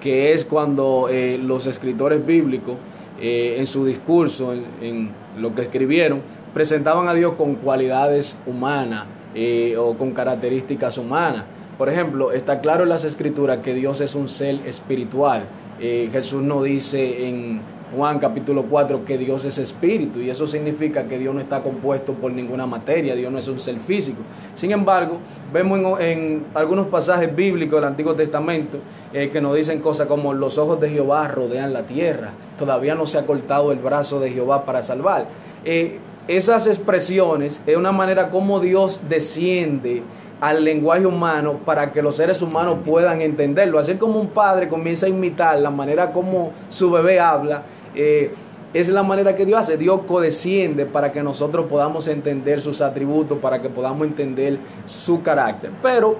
que 0.00 0.32
es 0.32 0.44
cuando 0.44 1.08
eh, 1.10 1.38
los 1.38 1.66
escritores 1.66 2.24
bíblicos 2.24 2.76
eh, 3.20 3.56
en 3.58 3.66
su 3.66 3.84
discurso, 3.84 4.52
en, 4.52 4.64
en, 4.80 5.10
lo 5.38 5.54
que 5.54 5.62
escribieron, 5.62 6.20
presentaban 6.54 7.08
a 7.08 7.14
Dios 7.14 7.34
con 7.34 7.54
cualidades 7.56 8.36
humanas 8.46 9.04
eh, 9.34 9.76
o 9.76 9.94
con 9.94 10.12
características 10.12 10.98
humanas. 10.98 11.44
Por 11.78 11.90
ejemplo, 11.90 12.32
está 12.32 12.60
claro 12.60 12.84
en 12.84 12.88
las 12.88 13.04
escrituras 13.04 13.58
que 13.58 13.74
Dios 13.74 14.00
es 14.00 14.14
un 14.14 14.28
ser 14.28 14.60
espiritual. 14.66 15.44
Eh, 15.78 16.08
Jesús 16.10 16.42
no 16.42 16.62
dice 16.62 17.28
en 17.28 17.60
Juan 17.94 18.18
capítulo 18.18 18.64
4 18.64 19.04
que 19.04 19.16
Dios 19.16 19.44
es 19.44 19.58
espíritu 19.58 20.20
y 20.20 20.30
eso 20.30 20.46
significa 20.46 21.04
que 21.04 21.18
Dios 21.18 21.34
no 21.34 21.40
está 21.40 21.62
compuesto 21.62 22.14
por 22.14 22.32
ninguna 22.32 22.66
materia, 22.66 23.14
Dios 23.14 23.30
no 23.30 23.38
es 23.38 23.46
un 23.48 23.60
ser 23.60 23.76
físico. 23.78 24.18
Sin 24.54 24.72
embargo, 24.72 25.18
vemos 25.52 26.00
en, 26.00 26.06
en 26.06 26.44
algunos 26.54 26.86
pasajes 26.86 27.34
bíblicos 27.36 27.78
del 27.78 27.88
Antiguo 27.88 28.14
Testamento 28.14 28.78
eh, 29.12 29.28
que 29.30 29.40
nos 29.40 29.54
dicen 29.54 29.80
cosas 29.80 30.08
como 30.08 30.34
los 30.34 30.58
ojos 30.58 30.80
de 30.80 30.88
Jehová 30.88 31.28
rodean 31.28 31.72
la 31.72 31.82
tierra, 31.82 32.30
todavía 32.58 32.94
no 32.94 33.06
se 33.06 33.18
ha 33.18 33.26
cortado 33.26 33.70
el 33.70 33.78
brazo 33.78 34.18
de 34.18 34.30
Jehová 34.30 34.64
para 34.64 34.82
salvar. 34.82 35.26
Eh, 35.64 35.98
esas 36.28 36.66
expresiones 36.66 37.60
es 37.66 37.76
una 37.76 37.92
manera 37.92 38.30
como 38.30 38.58
Dios 38.58 39.02
desciende 39.08 40.02
al 40.40 40.64
lenguaje 40.64 41.06
humano 41.06 41.54
para 41.64 41.92
que 41.92 42.02
los 42.02 42.16
seres 42.16 42.42
humanos 42.42 42.78
puedan 42.84 43.20
entenderlo. 43.20 43.78
Así 43.78 43.94
como 43.94 44.20
un 44.20 44.28
padre 44.28 44.68
comienza 44.68 45.06
a 45.06 45.08
imitar 45.08 45.58
la 45.58 45.70
manera 45.70 46.12
como 46.12 46.52
su 46.68 46.90
bebé 46.90 47.20
habla, 47.20 47.62
eh, 47.94 48.30
es 48.74 48.88
la 48.88 49.02
manera 49.02 49.34
que 49.34 49.46
Dios 49.46 49.60
hace. 49.60 49.76
Dios 49.76 50.02
codesciende 50.06 50.84
para 50.84 51.10
que 51.10 51.22
nosotros 51.22 51.66
podamos 51.66 52.08
entender 52.08 52.60
sus 52.60 52.82
atributos, 52.82 53.38
para 53.38 53.62
que 53.62 53.68
podamos 53.68 54.06
entender 54.06 54.58
su 54.84 55.22
carácter. 55.22 55.70
Pero 55.82 56.16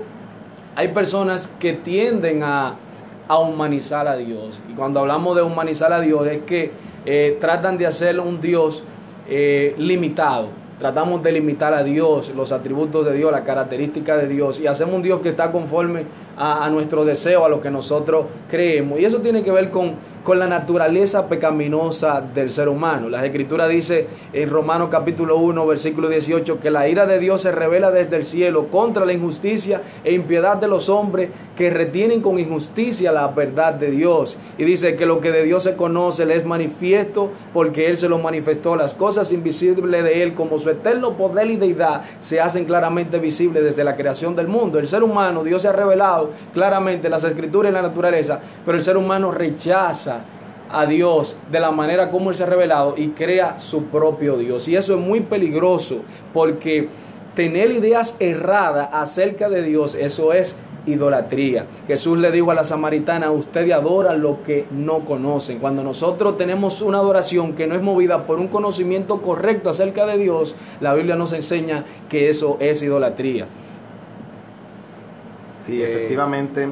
hay 0.74 0.88
personas 0.88 1.50
que 1.60 1.74
tienden 1.74 2.42
a, 2.42 2.74
a 3.28 3.38
humanizar 3.38 4.08
a 4.08 4.16
Dios. 4.16 4.60
Y 4.70 4.74
cuando 4.74 5.00
hablamos 5.00 5.36
de 5.36 5.42
humanizar 5.42 5.92
a 5.92 6.00
Dios 6.00 6.26
es 6.26 6.42
que 6.42 6.70
eh, 7.04 7.36
tratan 7.40 7.76
de 7.78 7.86
hacer 7.86 8.18
un 8.20 8.40
Dios 8.40 8.82
eh, 9.28 9.74
limitado. 9.78 10.48
Tratamos 10.78 11.22
de 11.22 11.32
limitar 11.32 11.72
a 11.72 11.82
Dios, 11.82 12.32
los 12.36 12.52
atributos 12.52 13.06
de 13.06 13.14
Dios, 13.14 13.32
la 13.32 13.44
característica 13.44 14.18
de 14.18 14.28
Dios, 14.28 14.60
y 14.60 14.66
hacemos 14.66 14.94
un 14.96 15.02
Dios 15.02 15.22
que 15.22 15.30
está 15.30 15.50
conforme 15.50 16.04
a, 16.36 16.66
a 16.66 16.70
nuestro 16.70 17.06
deseo, 17.06 17.46
a 17.46 17.48
lo 17.48 17.62
que 17.62 17.70
nosotros 17.70 18.26
creemos. 18.50 19.00
Y 19.00 19.06
eso 19.06 19.22
tiene 19.22 19.42
que 19.42 19.50
ver 19.50 19.70
con, 19.70 19.94
con 20.26 20.40
la 20.40 20.48
naturaleza 20.48 21.28
pecaminosa 21.28 22.20
del 22.20 22.50
ser 22.50 22.68
humano. 22.68 23.08
La 23.08 23.24
escritura 23.24 23.68
dice 23.68 24.08
en 24.32 24.50
Romanos 24.50 24.88
capítulo 24.90 25.38
1, 25.38 25.66
versículo 25.66 26.08
18, 26.08 26.58
que 26.60 26.70
la 26.70 26.88
ira 26.88 27.06
de 27.06 27.20
Dios 27.20 27.42
se 27.42 27.52
revela 27.52 27.92
desde 27.92 28.16
el 28.16 28.24
cielo 28.24 28.66
contra 28.66 29.06
la 29.06 29.12
injusticia 29.12 29.82
e 30.02 30.12
impiedad 30.12 30.56
de 30.56 30.66
los 30.66 30.88
hombres 30.88 31.30
que 31.56 31.70
retienen 31.70 32.20
con 32.20 32.38
injusticia 32.38 33.10
la 33.10 33.28
verdad 33.28 33.74
de 33.74 33.90
Dios. 33.90 34.36
Y 34.58 34.64
dice 34.64 34.94
que 34.94 35.06
lo 35.06 35.20
que 35.20 35.32
de 35.32 35.42
Dios 35.42 35.62
se 35.62 35.74
conoce 35.74 36.26
le 36.26 36.36
es 36.36 36.44
manifiesto 36.44 37.32
porque 37.52 37.88
Él 37.88 37.96
se 37.96 38.08
lo 38.08 38.18
manifestó. 38.18 38.76
Las 38.76 38.92
cosas 38.92 39.32
invisibles 39.32 40.04
de 40.04 40.22
Él, 40.22 40.34
como 40.34 40.58
su 40.58 40.70
eterno 40.70 41.14
poder 41.14 41.50
y 41.50 41.56
deidad, 41.56 42.02
se 42.20 42.40
hacen 42.40 42.66
claramente 42.66 43.18
visibles 43.18 43.64
desde 43.64 43.84
la 43.84 43.96
creación 43.96 44.36
del 44.36 44.48
mundo. 44.48 44.78
El 44.78 44.86
ser 44.86 45.02
humano, 45.02 45.42
Dios 45.42 45.62
se 45.62 45.68
ha 45.68 45.72
revelado 45.72 46.30
claramente 46.52 47.06
en 47.06 47.12
las 47.12 47.24
escrituras 47.24 47.70
y 47.70 47.74
la 47.74 47.82
naturaleza, 47.82 48.38
pero 48.64 48.76
el 48.76 48.84
ser 48.84 48.98
humano 48.98 49.32
rechaza 49.32 50.20
a 50.70 50.84
Dios 50.84 51.36
de 51.50 51.60
la 51.60 51.70
manera 51.70 52.10
como 52.10 52.30
Él 52.30 52.36
se 52.36 52.42
ha 52.42 52.46
revelado 52.46 52.94
y 52.98 53.08
crea 53.08 53.58
su 53.58 53.84
propio 53.84 54.36
Dios. 54.36 54.68
Y 54.68 54.76
eso 54.76 54.94
es 54.94 55.00
muy 55.00 55.20
peligroso 55.20 56.02
porque 56.34 56.88
tener 57.36 57.70
ideas 57.70 58.16
erradas 58.18 58.88
acerca 58.92 59.48
de 59.48 59.62
Dios, 59.62 59.94
eso 59.94 60.32
es 60.32 60.56
idolatría. 60.86 61.66
Jesús 61.86 62.18
le 62.18 62.30
dijo 62.30 62.50
a 62.50 62.54
la 62.54 62.64
samaritana, 62.64 63.30
ustedes 63.30 63.72
adoran 63.72 64.22
lo 64.22 64.42
que 64.44 64.66
no 64.70 65.00
conocen. 65.00 65.58
Cuando 65.58 65.82
nosotros 65.82 66.38
tenemos 66.38 66.80
una 66.80 66.98
adoración 66.98 67.54
que 67.54 67.66
no 67.66 67.74
es 67.74 67.82
movida 67.82 68.24
por 68.24 68.38
un 68.38 68.48
conocimiento 68.48 69.20
correcto 69.20 69.68
acerca 69.68 70.06
de 70.06 70.16
Dios, 70.18 70.56
la 70.80 70.94
Biblia 70.94 71.16
nos 71.16 71.32
enseña 71.32 71.84
que 72.08 72.30
eso 72.30 72.56
es 72.60 72.82
idolatría. 72.82 73.46
Sí, 75.64 75.82
efectivamente. 75.82 76.68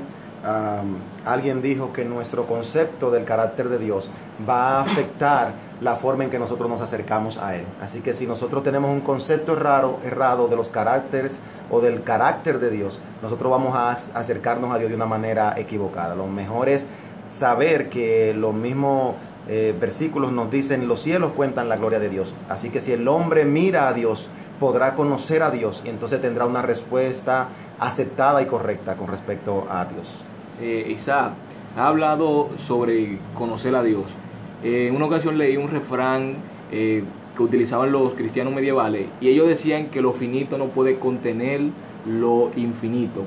Alguien 1.25 1.63
dijo 1.63 1.93
que 1.93 2.05
nuestro 2.05 2.47
concepto 2.47 3.11
del 3.11 3.25
carácter 3.25 3.69
de 3.69 3.79
Dios 3.79 4.11
va 4.49 4.79
a 4.79 4.83
afectar 4.83 5.53
la 5.85 5.97
forma 5.97 6.25
en 6.25 6.31
que 6.31 6.39
nosotros 6.39 6.71
nos 6.71 6.81
acercamos 6.81 7.37
a 7.37 7.57
Él. 7.57 7.65
Así 7.83 8.01
que 8.01 8.15
si 8.15 8.27
nosotros 8.27 8.65
tenemos 8.65 8.91
un 8.91 9.03
concepto 9.03 9.53
errado, 9.53 9.99
errado 10.03 10.49
de 10.49 10.57
los 10.57 10.69
caracteres 10.71 11.39
o 11.71 11.83
del 11.83 12.03
carácter 12.03 12.59
de 12.59 12.71
Dios, 12.71 12.99
nosotros 13.23 13.51
vamos 13.51 13.77
a 13.77 13.91
acercarnos 13.91 14.75
a 14.75 14.79
Dios 14.79 14.89
de 14.89 14.97
una 14.97 15.05
manera 15.05 15.55
equivocada. 15.59 16.15
Lo 16.15 16.27
mejor 16.27 16.71
es 16.71 16.87
saber 17.31 17.91
que 17.91 18.33
los 18.35 18.55
mismos 18.55 19.15
eh, 19.47 19.77
versículos 19.79 20.33
nos 20.33 20.51
dicen, 20.51 20.89
los 20.89 21.03
cielos 21.03 21.33
cuentan 21.33 21.69
la 21.69 21.77
gloria 21.77 21.99
de 21.99 22.09
Dios. 22.09 22.35
Así 22.49 22.71
que 22.71 22.81
si 22.81 22.93
el 22.93 23.07
hombre 23.07 23.45
mira 23.45 23.87
a 23.87 23.93
Dios, 23.93 24.31
podrá 24.59 24.95
conocer 24.95 25.43
a 25.43 25.51
Dios 25.51 25.83
y 25.85 25.91
entonces 25.91 26.19
tendrá 26.23 26.47
una 26.47 26.63
respuesta 26.63 27.49
aceptada 27.79 28.41
y 28.41 28.47
correcta 28.47 28.95
con 28.95 29.09
respecto 29.09 29.67
a 29.71 29.85
Dios. 29.85 30.25
Eh, 30.63 30.87
Isaac 30.89 31.33
ha 31.77 31.89
hablado 31.89 32.49
sobre 32.57 33.19
conocer 33.35 33.75
a 33.75 33.83
Dios. 33.83 34.17
En 34.63 34.95
una 34.95 35.07
ocasión 35.07 35.37
leí 35.37 35.57
un 35.57 35.71
refrán 35.71 36.37
eh, 36.73 37.03
que 37.37 37.43
utilizaban 37.43 37.93
los 37.93 38.15
cristianos 38.15 38.55
medievales 38.55 39.07
y 39.21 39.29
ellos 39.29 39.49
decían 39.49 39.87
que 39.87 40.01
lo 40.01 40.13
finito 40.13 40.57
no 40.59 40.67
puede 40.67 40.99
contener 40.99 41.61
lo 42.07 42.51
infinito. 42.57 43.25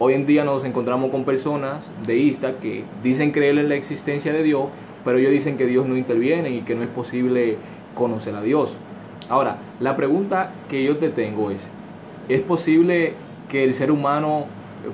Hoy 0.00 0.14
en 0.14 0.26
día 0.26 0.44
nos 0.44 0.64
encontramos 0.64 1.10
con 1.10 1.24
personas 1.24 1.80
deístas 2.06 2.54
que 2.62 2.84
dicen 3.02 3.32
creer 3.32 3.58
en 3.58 3.68
la 3.68 3.74
existencia 3.74 4.32
de 4.32 4.42
Dios, 4.42 4.66
pero 5.04 5.18
ellos 5.18 5.32
dicen 5.32 5.56
que 5.56 5.66
Dios 5.66 5.86
no 5.86 5.96
interviene 5.96 6.50
y 6.50 6.60
que 6.60 6.74
no 6.74 6.82
es 6.82 6.88
posible 6.88 7.56
conocer 7.94 8.34
a 8.36 8.42
Dios. 8.42 8.74
Ahora, 9.28 9.58
la 9.80 9.96
pregunta 9.96 10.52
que 10.70 10.84
yo 10.84 10.96
te 10.98 11.08
tengo 11.08 11.50
es, 11.50 11.62
¿es 12.28 12.40
posible 12.42 13.14
que 13.48 13.64
el 13.64 13.74
ser 13.74 13.90
humano 13.90 14.44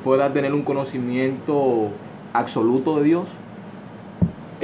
pueda 0.03 0.33
tener 0.33 0.55
un 0.55 0.63
conocimiento 0.63 1.91
absoluto 2.33 2.99
de 2.99 3.05
Dios? 3.05 3.29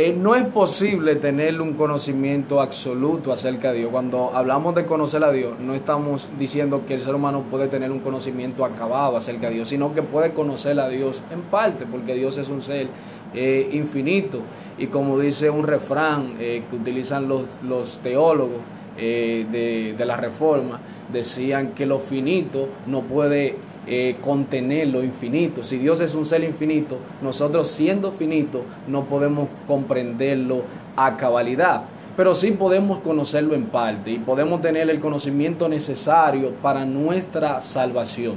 Eh, 0.03 0.17
no 0.17 0.35
es 0.35 0.47
posible 0.47 1.15
tener 1.17 1.61
un 1.61 1.75
conocimiento 1.75 2.63
absoluto 2.63 3.35
acerca 3.35 3.71
de 3.71 3.81
Dios. 3.81 3.91
Cuando 3.91 4.31
hablamos 4.35 4.75
de 4.75 4.87
conocer 4.87 5.23
a 5.23 5.31
Dios, 5.31 5.61
no 5.61 5.75
estamos 5.75 6.31
diciendo 6.39 6.85
que 6.89 6.95
el 6.95 7.03
ser 7.03 7.15
humano 7.15 7.45
puede 7.51 7.69
tener 7.69 7.91
un 7.91 7.99
conocimiento 7.99 8.65
acabado 8.65 9.19
acerca 9.19 9.49
de 9.49 9.57
Dios, 9.57 9.69
sino 9.69 9.93
que 9.93 10.01
puede 10.01 10.33
conocer 10.33 10.81
a 10.81 10.89
Dios 10.89 11.23
en 11.31 11.43
parte, 11.43 11.85
porque 11.85 12.15
Dios 12.15 12.39
es 12.39 12.49
un 12.49 12.63
ser 12.63 12.89
eh, 13.35 13.69
infinito. 13.75 14.39
Y 14.79 14.87
como 14.87 15.19
dice 15.19 15.51
un 15.51 15.67
refrán 15.67 16.33
eh, 16.41 16.63
que 16.71 16.77
utilizan 16.77 17.29
los, 17.29 17.43
los 17.69 17.99
teólogos 17.99 18.63
de, 18.97 19.95
de 19.99 20.05
la 20.07 20.17
Reforma, 20.17 20.81
decían 21.13 21.73
que 21.73 21.85
lo 21.85 21.99
finito 21.99 22.69
no 22.87 23.03
puede 23.03 23.57
eh, 23.93 24.15
contener 24.23 24.87
lo 24.87 25.03
infinito. 25.03 25.65
Si 25.65 25.77
Dios 25.77 25.99
es 25.99 26.15
un 26.15 26.25
ser 26.25 26.45
infinito, 26.45 26.99
nosotros 27.23 27.69
siendo 27.69 28.13
finitos 28.13 28.61
no 28.87 29.03
podemos 29.03 29.49
comprenderlo 29.67 30.63
a 30.97 31.17
cabalidad. 31.17 31.83
Pero 32.17 32.37
sí 32.37 32.53
podemos 32.53 33.01
conocerlo 33.01 33.57
en 33.57 33.65
parte 33.65 34.13
y 34.13 34.19
podemos 34.19 34.63
tener 34.63 34.89
el 34.91 35.01
conocimiento 35.01 35.69
necesario 35.69 36.53
para 36.63 36.85
nuestra 36.85 37.61
salvación. 37.61 38.35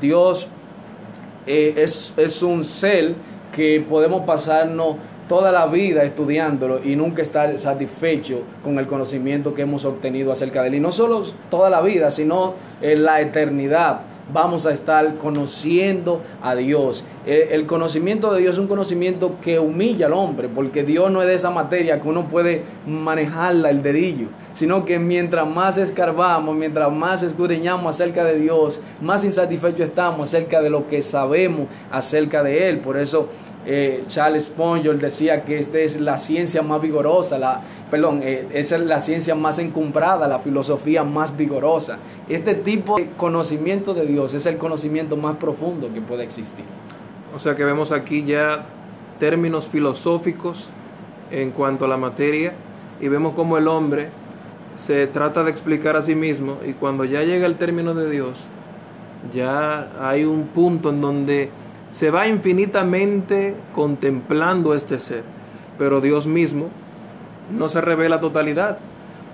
Dios 0.00 0.48
eh, 1.46 1.74
es, 1.76 2.14
es 2.16 2.42
un 2.42 2.64
ser 2.64 3.14
que 3.54 3.84
podemos 3.86 4.24
pasarnos 4.24 4.96
toda 5.28 5.52
la 5.52 5.66
vida 5.66 6.04
estudiándolo 6.04 6.80
y 6.82 6.96
nunca 6.96 7.20
estar 7.20 7.58
satisfecho 7.58 8.44
con 8.64 8.78
el 8.78 8.86
conocimiento 8.86 9.54
que 9.54 9.60
hemos 9.60 9.84
obtenido 9.84 10.32
acerca 10.32 10.62
de 10.62 10.68
él. 10.68 10.74
Y 10.76 10.80
no 10.80 10.92
solo 10.92 11.22
toda 11.50 11.68
la 11.68 11.82
vida, 11.82 12.10
sino 12.10 12.54
en 12.80 13.04
la 13.04 13.20
eternidad 13.20 14.00
vamos 14.32 14.66
a 14.66 14.72
estar 14.72 15.16
conociendo 15.16 16.22
a 16.42 16.54
Dios. 16.54 17.04
El 17.26 17.66
conocimiento 17.66 18.32
de 18.32 18.40
Dios 18.40 18.54
es 18.54 18.58
un 18.58 18.68
conocimiento 18.68 19.36
que 19.42 19.58
humilla 19.58 20.06
al 20.06 20.12
hombre, 20.12 20.48
porque 20.48 20.82
Dios 20.82 21.10
no 21.10 21.22
es 21.22 21.28
de 21.28 21.34
esa 21.34 21.50
materia 21.50 22.00
que 22.00 22.08
uno 22.08 22.24
puede 22.24 22.62
manejarla 22.86 23.70
el 23.70 23.82
dedillo, 23.82 24.26
sino 24.54 24.84
que 24.84 24.98
mientras 24.98 25.46
más 25.46 25.78
escarbamos, 25.78 26.54
mientras 26.56 26.90
más 26.92 27.22
escudriñamos 27.22 27.94
acerca 27.94 28.24
de 28.24 28.38
Dios, 28.38 28.80
más 29.00 29.24
insatisfechos 29.24 29.88
estamos 29.88 30.28
acerca 30.28 30.60
de 30.60 30.70
lo 30.70 30.88
que 30.88 31.02
sabemos 31.02 31.68
acerca 31.90 32.42
de 32.42 32.68
Él. 32.68 32.78
Por 32.78 32.96
eso 32.96 33.28
eh, 33.68 34.04
Charles 34.08 34.44
Spongler 34.44 34.96
decía 34.96 35.44
que 35.44 35.58
esta 35.58 35.78
es 35.78 36.00
la 36.00 36.18
ciencia 36.18 36.62
más 36.62 36.80
vigorosa, 36.80 37.36
la, 37.36 37.60
perdón, 37.90 38.20
eh, 38.22 38.46
esa 38.54 38.76
es 38.76 38.82
la 38.82 39.00
ciencia 39.00 39.34
más 39.34 39.58
encumbrada, 39.58 40.28
la 40.28 40.38
filosofía 40.38 41.02
más 41.02 41.36
vigorosa. 41.36 41.98
Este 42.28 42.54
tipo 42.54 42.96
de 42.96 43.08
conocimiento 43.16 43.92
de 43.92 44.06
Dios 44.06 44.34
es 44.34 44.46
el 44.46 44.56
conocimiento 44.56 45.16
más 45.16 45.36
profundo 45.36 45.90
que 45.92 46.00
puede 46.00 46.22
existir. 46.22 46.64
O 47.34 47.40
sea 47.40 47.56
que 47.56 47.64
vemos 47.64 47.90
aquí 47.90 48.24
ya 48.24 48.64
términos 49.18 49.66
filosóficos 49.66 50.68
en 51.32 51.50
cuanto 51.50 51.86
a 51.86 51.88
la 51.88 51.96
materia 51.96 52.52
y 53.00 53.08
vemos 53.08 53.34
cómo 53.34 53.58
el 53.58 53.66
hombre 53.66 54.10
se 54.78 55.08
trata 55.08 55.42
de 55.42 55.50
explicar 55.50 55.96
a 55.96 56.02
sí 56.02 56.14
mismo 56.14 56.58
y 56.64 56.72
cuando 56.72 57.04
ya 57.04 57.22
llega 57.24 57.46
el 57.46 57.56
término 57.56 57.94
de 57.94 58.08
Dios, 58.08 58.44
ya 59.34 59.88
hay 60.00 60.24
un 60.24 60.46
punto 60.46 60.90
en 60.90 61.00
donde 61.00 61.50
se 61.90 62.10
va 62.10 62.28
infinitamente 62.28 63.54
contemplando 63.74 64.74
este 64.74 65.00
ser, 65.00 65.22
pero 65.78 66.00
Dios 66.00 66.26
mismo 66.26 66.68
no 67.56 67.68
se 67.68 67.80
revela 67.80 68.20
totalidad, 68.20 68.78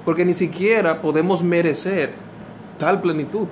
porque 0.04 0.24
ni 0.24 0.34
siquiera 0.34 1.00
podemos 1.00 1.42
merecer 1.42 2.10
tal 2.78 3.00
plenitud. 3.00 3.46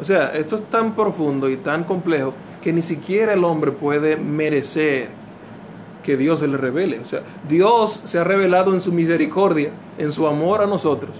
O 0.00 0.04
sea, 0.04 0.28
esto 0.28 0.56
es 0.56 0.64
tan 0.64 0.94
profundo 0.94 1.48
y 1.48 1.56
tan 1.56 1.84
complejo 1.84 2.34
que 2.62 2.72
ni 2.72 2.82
siquiera 2.82 3.32
el 3.32 3.44
hombre 3.44 3.72
puede 3.72 4.16
merecer 4.16 5.08
que 6.02 6.16
Dios 6.16 6.40
se 6.40 6.46
le 6.46 6.56
revele. 6.56 7.00
O 7.00 7.06
sea, 7.06 7.22
Dios 7.48 8.00
se 8.04 8.18
ha 8.18 8.24
revelado 8.24 8.72
en 8.72 8.80
su 8.80 8.92
misericordia, 8.92 9.70
en 9.98 10.12
su 10.12 10.26
amor 10.26 10.62
a 10.62 10.66
nosotros, 10.66 11.12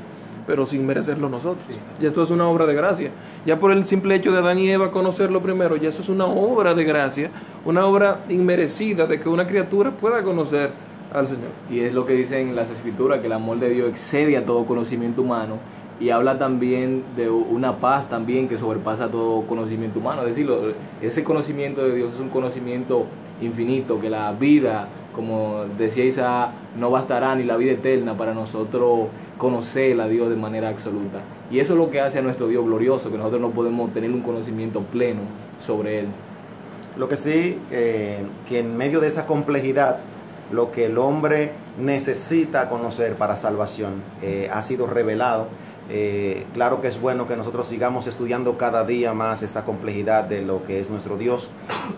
pero 0.47 0.67
sin 0.67 0.87
merecerlo 0.87 1.29
nosotros. 1.29 1.65
Y 2.01 2.07
esto 2.07 2.23
es 2.23 2.31
una 2.31 2.49
obra 2.49 2.67
de 2.67 2.75
gracia. 2.75 3.11
Ya 3.45 3.59
por 3.59 3.73
el 3.73 3.85
simple 3.85 4.15
hecho 4.15 4.33
de 4.33 4.39
Adán 4.39 4.59
y 4.59 4.71
Eva 4.71 4.91
conocerlo 4.91 5.41
primero, 5.41 5.77
ya 5.77 5.89
eso 5.89 6.03
es 6.03 6.09
una 6.09 6.27
obra 6.27 6.75
de 6.75 6.85
gracia, 6.85 7.31
una 7.65 7.87
obra 7.87 8.21
inmerecida 8.29 9.07
de 9.07 9.21
que 9.21 9.29
una 9.29 9.47
criatura 9.47 9.91
pueda 9.91 10.23
conocer 10.23 10.71
al 11.13 11.27
Señor. 11.27 11.51
Y 11.71 11.81
es 11.81 11.95
lo 11.95 12.07
que 12.07 12.15
dicen 12.15 12.55
las 12.55 12.71
escrituras, 12.71 13.21
que 13.21 13.27
el 13.27 13.33
amor 13.33 13.59
de 13.59 13.71
Dios 13.71 13.91
excede 13.91 14.37
a 14.37 14.45
todo 14.45 14.67
conocimiento 14.67 15.23
humano 15.23 15.59
y 15.99 16.11
habla 16.11 16.39
también 16.39 17.03
de 17.17 17.31
una 17.31 17.77
paz 17.77 18.09
también 18.09 18.49
que 18.49 18.59
sobrepasa 18.59 19.09
todo 19.09 19.43
conocimiento 19.43 19.99
humano. 19.99 20.23
Es 20.23 20.29
decir, 20.29 20.51
ese 21.01 21.25
conocimiento 21.25 21.83
de 21.83 21.95
Dios 21.97 22.11
es 22.15 22.21
un 22.21 22.29
conocimiento 22.29 23.07
infinito, 23.41 24.01
que 24.01 24.11
la 24.11 24.33
vida, 24.33 24.89
como 25.17 25.65
decía 25.79 26.05
Isa, 26.05 26.51
no 26.79 26.91
bastará 26.91 27.35
ni 27.35 27.45
la 27.45 27.57
vida 27.57 27.73
eterna 27.73 28.15
para 28.15 28.35
nosotros 28.35 29.09
conocer 29.39 29.99
a 30.01 30.07
Dios 30.07 30.29
de 30.29 30.37
manera 30.37 30.69
absoluta. 30.69 31.21
Y 31.51 31.59
eso 31.61 31.73
es 31.73 31.79
lo 31.79 31.91
que 31.91 32.01
hace 32.01 32.19
a 32.19 32.23
nuestro 32.23 32.49
Dios 32.49 32.65
glorioso, 32.65 33.11
que 33.11 33.17
nosotros 33.17 33.41
no 33.41 33.51
podemos 33.51 33.93
tener 33.95 34.11
un 34.11 34.21
conocimiento 34.21 34.81
pleno 34.83 35.23
sobre 35.65 36.01
Él. 36.01 36.07
Lo 36.99 37.09
que 37.09 37.17
sí, 37.17 37.59
eh, 37.71 38.19
que 38.49 38.61
en 38.61 38.77
medio 38.77 39.01
de 39.01 39.09
esa 39.09 39.27
complejidad, 39.27 39.99
lo 40.53 40.71
que 40.71 40.87
el 40.87 40.99
hombre 40.99 41.53
necesita 41.81 42.69
conocer 42.69 43.15
para 43.15 43.37
salvación 43.37 43.95
eh, 44.23 44.49
ha 44.53 44.63
sido 44.63 44.87
revelado 44.87 45.49
eh, 45.89 46.45
claro 46.53 46.81
que 46.81 46.89
es 46.89 47.01
bueno 47.01 47.29
que 47.29 47.37
nosotros 47.37 47.69
sigamos 47.69 48.07
estudiando 48.07 48.59
cada 48.59 48.85
día 48.85 49.15
más 49.15 49.43
esta 49.43 49.65
complejidad 49.65 50.25
de 50.25 50.43
lo 50.43 50.65
que 50.65 50.81
es 50.81 50.91
nuestro 50.91 51.17
Dios, 51.17 51.51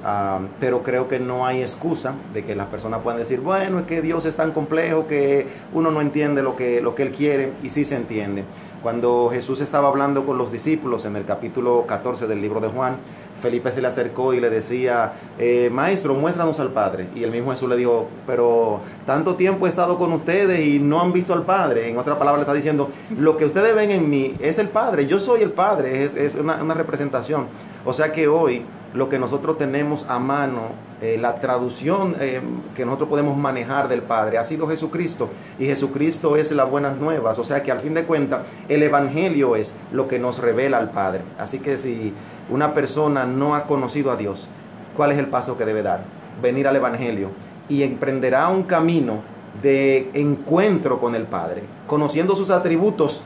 ah, 0.04 0.40
pero 0.60 0.82
creo 0.82 1.08
que 1.08 1.18
no 1.18 1.46
hay 1.46 1.62
excusa 1.62 2.14
de 2.34 2.44
que 2.44 2.54
las 2.54 2.66
personas 2.66 3.00
puedan 3.00 3.18
decir, 3.18 3.40
bueno, 3.40 3.78
es 3.78 3.86
que 3.86 4.02
Dios 4.02 4.26
es 4.26 4.36
tan 4.36 4.52
complejo 4.52 5.06
que 5.06 5.46
uno 5.72 5.90
no 5.90 6.00
entiende 6.00 6.42
lo 6.42 6.54
que, 6.54 6.82
lo 6.82 6.94
que 6.94 7.04
Él 7.04 7.12
quiere 7.12 7.52
y 7.62 7.70
sí 7.70 7.84
se 7.84 7.96
entiende. 7.96 8.44
Cuando 8.82 9.30
Jesús 9.32 9.60
estaba 9.60 9.88
hablando 9.88 10.24
con 10.24 10.38
los 10.38 10.52
discípulos 10.52 11.04
en 11.04 11.16
el 11.16 11.24
capítulo 11.24 11.84
14 11.86 12.28
del 12.28 12.40
libro 12.40 12.60
de 12.60 12.68
Juan, 12.68 12.96
Felipe 13.40 13.70
se 13.72 13.80
le 13.80 13.88
acercó 13.88 14.34
y 14.34 14.40
le 14.40 14.50
decía, 14.50 15.12
eh, 15.38 15.70
maestro, 15.72 16.14
muéstranos 16.14 16.58
al 16.60 16.70
Padre. 16.70 17.08
Y 17.14 17.24
el 17.24 17.30
mismo 17.30 17.50
Jesús 17.50 17.68
le 17.68 17.76
dijo, 17.76 18.08
pero 18.26 18.80
tanto 19.06 19.36
tiempo 19.36 19.66
he 19.66 19.68
estado 19.68 19.98
con 19.98 20.12
ustedes 20.12 20.60
y 20.60 20.78
no 20.78 21.00
han 21.00 21.12
visto 21.12 21.32
al 21.32 21.44
Padre. 21.44 21.88
En 21.88 21.98
otra 21.98 22.18
palabra 22.18 22.42
está 22.42 22.54
diciendo, 22.54 22.90
lo 23.16 23.36
que 23.36 23.44
ustedes 23.44 23.74
ven 23.74 23.90
en 23.90 24.08
mí 24.08 24.34
es 24.40 24.58
el 24.58 24.68
Padre, 24.68 25.06
yo 25.06 25.20
soy 25.20 25.42
el 25.42 25.52
Padre, 25.52 26.04
es, 26.04 26.34
una, 26.34 26.74
representación. 26.74 27.46
O 27.84 27.92
sea 27.92 28.12
que 28.12 28.28
hoy 28.28 28.62
lo 28.94 29.08
que 29.08 29.18
nosotros 29.18 29.58
tenemos 29.58 30.06
a 30.08 30.18
mano, 30.18 30.70
eh, 31.00 31.18
la 31.20 31.36
traducción 31.36 32.16
eh, 32.20 32.40
que 32.74 32.84
nosotros 32.84 33.08
podemos 33.08 33.36
manejar 33.36 33.88
del 33.88 34.02
Padre, 34.02 34.38
ha 34.38 34.44
sido 34.44 34.66
Jesucristo. 34.68 35.28
Y 35.58 35.66
Jesucristo 35.66 36.36
es 36.36 36.50
las 36.52 36.70
buenas 36.70 36.96
nuevas. 36.96 37.38
O 37.38 37.44
sea 37.44 37.62
que 37.62 37.70
al 37.70 37.80
fin 37.80 37.94
de 37.94 38.04
cuentas, 38.04 38.42
el 38.68 38.82
Evangelio 38.82 39.56
es 39.56 39.74
lo 39.92 40.08
que 40.08 40.18
nos 40.18 40.38
revela 40.38 40.78
al 40.78 40.90
Padre. 40.90 41.20
Así 41.38 41.58
que 41.58 41.76
si 41.78 42.12
una 42.50 42.74
persona 42.74 43.26
no 43.26 43.54
ha 43.54 43.64
conocido 43.64 44.10
a 44.10 44.16
Dios, 44.16 44.48
¿cuál 44.96 45.12
es 45.12 45.18
el 45.18 45.26
paso 45.26 45.58
que 45.58 45.64
debe 45.64 45.82
dar? 45.82 46.00
Venir 46.42 46.66
al 46.66 46.76
Evangelio 46.76 47.30
y 47.68 47.82
emprenderá 47.82 48.48
un 48.48 48.62
camino 48.62 49.20
de 49.62 50.10
encuentro 50.14 51.00
con 51.00 51.14
el 51.14 51.24
Padre, 51.24 51.62
conociendo 51.86 52.36
sus 52.36 52.50
atributos 52.50 53.22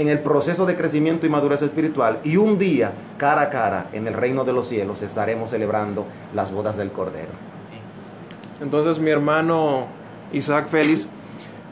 en 0.00 0.08
el 0.08 0.20
proceso 0.20 0.66
de 0.66 0.76
crecimiento 0.76 1.26
y 1.26 1.28
madurez 1.28 1.62
espiritual 1.62 2.18
y 2.24 2.36
un 2.36 2.58
día, 2.58 2.92
cara 3.18 3.42
a 3.42 3.50
cara, 3.50 3.86
en 3.92 4.06
el 4.06 4.14
reino 4.14 4.44
de 4.44 4.52
los 4.52 4.68
cielos, 4.68 5.02
estaremos 5.02 5.50
celebrando 5.50 6.06
las 6.34 6.52
bodas 6.52 6.76
del 6.76 6.90
Cordero. 6.90 7.28
Entonces 8.60 8.98
mi 8.98 9.10
hermano 9.10 9.86
Isaac 10.32 10.68
Félix, 10.68 11.06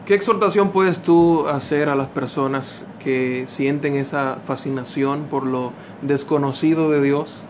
¿Qué 0.09 0.15
exhortación 0.15 0.71
puedes 0.71 1.01
tú 1.01 1.47
hacer 1.49 1.91
a 1.91 1.95
las 1.95 2.07
personas 2.09 2.83
que 2.99 3.45
sienten 3.47 3.95
esa 3.95 4.39
fascinación 4.43 5.25
por 5.25 5.45
lo 5.45 5.73
desconocido 6.01 6.89
de 6.89 7.03
Dios 7.03 7.43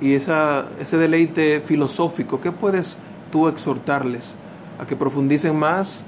y 0.00 0.14
ese 0.14 0.96
deleite 0.98 1.60
filosófico? 1.60 2.40
¿Qué 2.40 2.50
puedes 2.50 2.96
tú 3.30 3.46
exhortarles? 3.46 4.34
¿A 4.80 4.86
que 4.86 4.96
profundicen 4.96 5.56
más? 5.56 6.02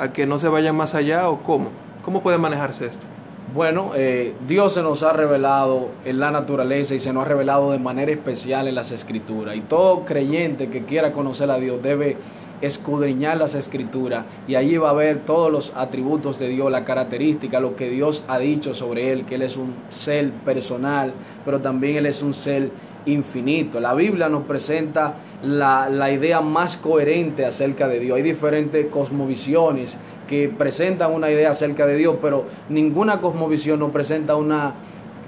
¿A 0.00 0.12
que 0.12 0.26
no 0.26 0.40
se 0.40 0.48
vayan 0.48 0.74
más 0.74 0.96
allá? 0.96 1.28
¿O 1.28 1.38
cómo? 1.44 1.68
¿Cómo 2.04 2.22
puede 2.22 2.38
manejarse 2.38 2.86
esto? 2.86 3.06
Bueno, 3.54 3.92
eh, 3.94 4.34
Dios 4.48 4.72
se 4.74 4.82
nos 4.82 5.04
ha 5.04 5.12
revelado 5.12 5.88
en 6.04 6.18
la 6.18 6.32
naturaleza 6.32 6.96
y 6.96 6.98
se 6.98 7.12
nos 7.12 7.24
ha 7.24 7.28
revelado 7.28 7.70
de 7.70 7.78
manera 7.78 8.10
especial 8.10 8.66
en 8.66 8.74
las 8.74 8.90
escrituras. 8.90 9.56
Y 9.56 9.60
todo 9.60 10.04
creyente 10.04 10.68
que 10.68 10.82
quiera 10.82 11.12
conocer 11.12 11.50
a 11.52 11.58
Dios 11.58 11.80
debe 11.80 12.16
escudriñar 12.60 13.36
las 13.36 13.54
escrituras 13.54 14.24
y 14.48 14.54
allí 14.54 14.78
va 14.78 14.90
a 14.90 14.94
ver 14.94 15.18
todos 15.18 15.52
los 15.52 15.72
atributos 15.76 16.38
de 16.38 16.48
Dios, 16.48 16.70
la 16.72 16.84
característica, 16.84 17.60
lo 17.60 17.76
que 17.76 17.88
Dios 17.88 18.24
ha 18.28 18.38
dicho 18.38 18.74
sobre 18.74 19.12
él, 19.12 19.26
que 19.26 19.36
él 19.36 19.42
es 19.42 19.56
un 19.56 19.74
ser 19.90 20.30
personal, 20.30 21.12
pero 21.44 21.60
también 21.60 21.96
él 21.96 22.06
es 22.06 22.22
un 22.22 22.34
ser 22.34 22.70
infinito. 23.04 23.78
La 23.78 23.94
Biblia 23.94 24.28
nos 24.28 24.42
presenta 24.42 25.14
la, 25.44 25.88
la 25.88 26.10
idea 26.10 26.40
más 26.40 26.76
coherente 26.76 27.44
acerca 27.44 27.86
de 27.86 28.00
Dios. 28.00 28.16
Hay 28.16 28.22
diferentes 28.22 28.86
cosmovisiones 28.86 29.96
que 30.28 30.48
presentan 30.48 31.12
una 31.12 31.30
idea 31.30 31.50
acerca 31.50 31.86
de 31.86 31.96
Dios, 31.96 32.16
pero 32.20 32.44
ninguna 32.68 33.20
cosmovisión 33.20 33.78
nos 33.78 33.90
presenta 33.90 34.36
una, 34.36 34.74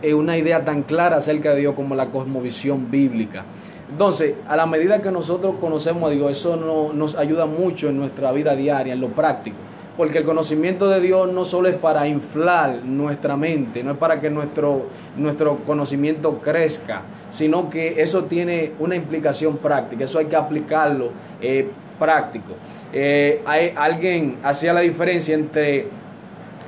eh, 0.03 0.15
una 0.15 0.37
idea 0.37 0.65
tan 0.65 0.83
clara 0.83 1.17
acerca 1.17 1.55
de 1.55 1.61
Dios 1.61 1.75
como 1.75 1.95
la 1.95 2.07
cosmovisión 2.07 2.91
bíblica. 2.91 3.45
Entonces, 3.91 4.35
a 4.47 4.57
la 4.57 4.67
medida 4.67 5.01
que 5.01 5.11
nosotros 5.11 5.55
conocemos 5.61 6.11
a 6.11 6.13
Dios, 6.13 6.31
eso 6.31 6.57
no, 6.57 6.93
nos 6.93 7.15
ayuda 7.17 7.47
mucho 7.47 7.89
en 7.89 7.99
nuestra 7.99 8.33
vida 8.33 8.55
diaria, 8.55 8.93
en 8.93 9.01
lo 9.01 9.09
práctico. 9.09 9.57
Porque 9.97 10.19
el 10.19 10.25
conocimiento 10.25 10.89
de 10.89 11.01
Dios 11.01 11.33
no 11.33 11.45
solo 11.45 11.69
es 11.69 11.75
para 11.75 12.07
inflar 12.07 12.85
nuestra 12.85 13.37
mente, 13.37 13.83
no 13.83 13.93
es 13.93 13.97
para 13.97 14.21
que 14.21 14.31
nuestro, 14.31 14.87
nuestro 15.17 15.57
conocimiento 15.67 16.39
crezca, 16.39 17.03
sino 17.31 17.69
que 17.69 18.01
eso 18.01 18.25
tiene 18.25 18.73
una 18.79 18.95
implicación 18.95 19.57
práctica, 19.57 20.05
eso 20.05 20.19
hay 20.19 20.27
que 20.27 20.37
aplicarlo 20.37 21.11
eh, 21.41 21.69
práctico. 21.99 22.53
Eh, 22.93 23.43
hay, 23.45 23.73
alguien 23.77 24.39
hacía 24.43 24.73
la 24.73 24.81
diferencia 24.81 25.35
entre 25.35 25.87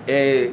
eh, 0.07 0.53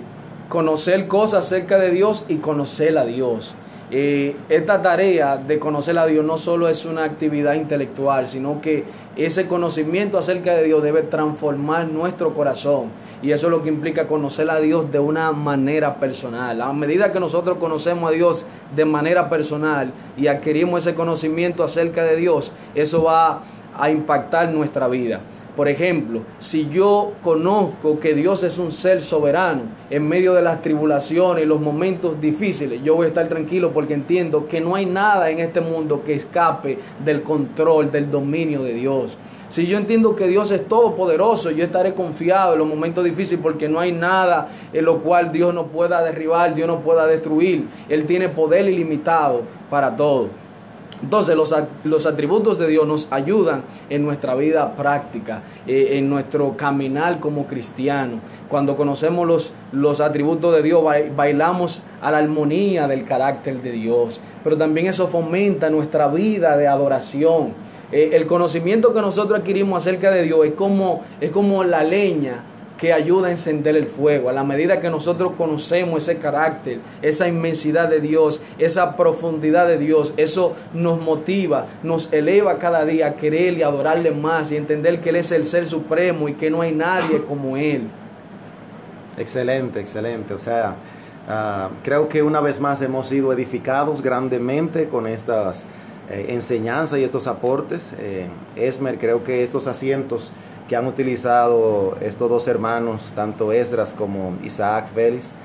conocer 0.49 1.08
cosas 1.08 1.45
acerca 1.45 1.77
de 1.77 1.91
Dios 1.91 2.25
y 2.30 2.38
conocer 2.38 2.97
a 2.97 3.06
Dios. 3.06 3.53
Eh, 3.89 4.36
esta 4.49 4.82
tarea 4.82 5.38
de 5.38 5.60
conocer 5.60 5.97
a 5.97 6.06
Dios 6.06 6.25
no 6.25 6.38
solo 6.38 6.67
es 6.67 6.84
una 6.84 7.06
actividad 7.06 7.53
intelectual, 7.53 8.27
sino 8.27 8.60
que 8.60 8.84
ese 9.15 9.47
conocimiento 9.47 10.17
acerca 10.17 10.53
de 10.56 10.63
Dios 10.63 10.84
debe 10.84 11.03
transformar 11.03 11.88
nuestro 11.88 12.34
corazón. 12.34 12.89
Y 13.21 13.32
eso 13.32 13.47
es 13.47 13.51
lo 13.51 13.63
que 13.63 13.69
implica 13.69 14.06
conocer 14.06 14.49
a 14.49 14.60
Dios 14.60 14.91
de 14.91 14.99
una 14.99 15.32
manera 15.32 15.95
personal. 15.95 16.62
A 16.62 16.71
medida 16.73 17.12
que 17.12 17.19
nosotros 17.19 17.58
conocemos 17.58 18.10
a 18.10 18.13
Dios 18.13 18.45
de 18.75 18.86
manera 18.86 19.30
personal 19.30 19.91
y 20.17 20.27
adquirimos 20.27 20.82
ese 20.82 20.93
conocimiento 20.93 21.63
acerca 21.63 22.03
de 22.03 22.17
Dios, 22.17 22.51
eso 22.75 23.03
va 23.03 23.41
a 23.77 23.89
impactar 23.89 24.49
nuestra 24.49 24.88
vida. 24.88 25.21
Por 25.58 25.67
ejemplo, 25.67 26.22
si 26.38 26.70
yo 26.70 27.13
conozco 27.24 28.00
que 28.00 28.13
Dios 28.13 28.43
es 28.43 28.60
un 28.60 28.72
ser 28.72 29.02
soberano 29.02 29.63
en 29.89 30.08
medio 30.08 30.36
de 30.36 30.43
las 30.43 30.62
tribulaciones 30.62 31.43
y 31.43 31.48
los 31.48 31.60
momentos 31.60 32.22
difíciles, 32.22 32.84
yo 32.84 32.93
voy 32.93 33.06
a 33.06 33.08
estar 33.08 33.28
tranquilo 33.28 33.72
porque 33.72 33.96
entiendo 33.96 34.48
que 34.48 34.62
no 34.62 34.76
hay 34.76 34.86
nada 34.86 35.32
en 35.32 35.39
este 35.39 35.60
mundo 35.60 36.04
que 36.06 36.13
escape 36.13 36.78
del 37.04 37.24
control, 37.24 37.89
del 37.89 38.12
dominio 38.12 38.62
de 38.62 38.74
Dios. 38.76 39.17
Si 39.50 39.65
yo 39.65 39.80
entiendo 39.80 40.15
que 40.15 40.28
Dios 40.28 40.52
es 40.52 40.67
todopoderoso, 40.67 41.50
yo 41.50 41.63
estaré 41.63 41.96
confiado 41.96 42.54
en 42.54 42.60
los 42.60 42.67
momentos 42.67 43.04
difíciles 43.04 43.39
porque 43.41 43.67
no 43.67 43.80
hay 43.80 43.91
nada 43.91 44.50
en 44.72 44.86
lo 44.86 45.00
cual 45.00 45.32
Dios 45.32 45.56
no 45.56 45.65
pueda 45.65 46.04
derribar, 46.04 46.54
Dios 46.54 46.67
no 46.67 46.82
pueda 46.82 47.08
destruir. 47.08 47.65
Él 47.89 48.06
tiene 48.06 48.30
poder 48.30 48.70
ilimitado 48.70 49.41
para 49.72 49.96
todo. 49.96 50.30
Entonces 51.01 51.36
los, 51.36 51.53
los, 51.83 52.05
atributos 52.07 52.57
de 52.57 52.67
Dios 52.67 52.88
nos 52.88 53.07
ayudan 53.12 53.62
en 53.89 54.03
nuestra 54.03 54.33
vida 54.33 54.73
práctica, 54.75 55.43
eh, 55.67 55.89
en 55.91 56.10
nuestro 56.10 56.57
caminar 56.57 57.19
como 57.19 57.45
cristiano. 57.45 58.19
Cuando 58.47 58.75
conocemos 58.75 59.27
los, 59.27 59.53
los 59.71 59.99
atributos 59.99 60.55
de 60.55 60.63
Dios, 60.63 60.83
bailamos 61.15 61.83
a 62.01 62.10
la 62.10 62.17
armonía 62.17 62.88
del 62.88 63.05
carácter 63.05 63.62
de 63.62 63.71
Dios. 63.73 64.21
Pero 64.43 64.57
también 64.57 64.88
eso 64.88 65.07
fomenta 65.07 65.69
nuestra 65.69 66.07
vida 66.07 66.57
de 66.57 66.67
adoración. 66.67 67.49
Eh, 67.91 68.10
el 68.13 68.25
conocimiento 68.25 68.91
que 68.91 69.01
nosotros 69.01 69.39
adquirimos 69.39 69.83
acerca 69.83 70.10
de 70.12 70.23
Dios 70.23 70.45
es 70.45 70.53
como, 70.53 71.03
es 71.21 71.29
como 71.29 71.63
la 71.63 71.83
leña 71.83 72.43
que 72.78 72.94
ayuda 72.94 73.28
a 73.28 73.32
encender 73.32 73.76
el 73.76 73.88
fuego. 73.88 74.30
A 74.30 74.34
la 74.34 74.44
medida 74.44 74.80
que 74.80 74.90
nosotros 74.90 75.34
conocemos 75.38 76.04
ese 76.04 76.20
carácter, 76.20 76.80
esa 77.02 77.28
inmensidad 77.28 77.90
de 77.90 78.00
Dios, 78.00 78.40
esa 78.60 78.96
profundidad 78.96 79.68
de 79.68 79.78
Dios, 79.78 80.13
eso 80.18 80.56
nos 80.74 81.02
motiva, 81.02 81.66
nos 81.84 82.13
eleva 82.13 82.60
cada 82.60 82.86
día 82.86 83.08
a 83.08 83.13
querer 83.16 83.58
y 83.58 83.63
adorarle 83.63 84.12
más 84.12 84.52
y 84.52 84.58
entender 84.58 85.02
que 85.02 85.10
Él 85.10 85.18
es 85.18 85.32
el 85.32 85.46
ser 85.46 85.66
supremo 85.66 86.30
y 86.30 86.34
que 86.34 86.50
no 86.50 86.62
hay 86.62 86.74
nadie 86.74 87.24
como 87.24 87.58
Él. 87.58 87.84
Excelente, 89.18 89.80
excelente. 89.80 90.34
O 90.34 90.40
sea, 90.40 90.76
uh, 91.28 91.74
creo 91.84 92.08
que 92.08 92.22
una 92.22 92.40
vez 92.40 92.60
más 92.60 92.82
hemos 92.84 93.08
sido 93.08 93.34
edificados 93.34 94.04
grandemente 94.04 94.88
con 94.88 95.08
estas 95.08 95.63
eh, 96.10 96.28
enseñanzas 96.30 97.00
y 97.00 97.04
estos 97.04 97.28
aportes. 97.28 97.94
Eh, 98.00 98.28
Esmer, 98.56 98.98
creo 98.98 99.24
que 99.24 99.44
estos 99.44 99.68
asientos 99.68 100.32
que 100.67 100.75
han 100.75 100.88
utilizado 100.88 101.97
estos 102.01 102.30
dos 102.30 102.47
hermanos, 102.47 103.13
tanto 103.15 103.51
Esdras 103.51 103.93
como 103.97 104.34
Isaac 104.43 104.88
Félix, 104.93 105.36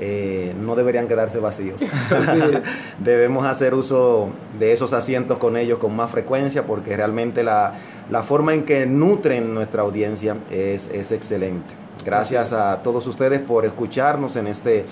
eh, 0.00 0.52
no 0.60 0.74
deberían 0.74 1.06
quedarse 1.06 1.38
vacíos. 1.38 1.80
Debemos 2.98 3.46
hacer 3.46 3.74
uso 3.74 4.30
de 4.58 4.72
esos 4.72 4.92
asientos 4.92 5.38
con 5.38 5.56
ellos 5.56 5.78
con 5.78 5.94
más 5.94 6.10
frecuencia 6.10 6.64
porque 6.64 6.96
realmente 6.96 7.42
la, 7.42 7.74
la 8.10 8.22
forma 8.22 8.54
en 8.54 8.64
que 8.64 8.86
nutren 8.86 9.54
nuestra 9.54 9.82
audiencia 9.82 10.36
es, 10.50 10.88
es 10.88 11.12
excelente. 11.12 11.74
Gracias 12.04 12.52
a 12.52 12.82
todos 12.82 13.06
ustedes 13.06 13.40
por 13.40 13.64
escucharnos 13.64 14.34
en 14.34 14.48
este 14.48 14.84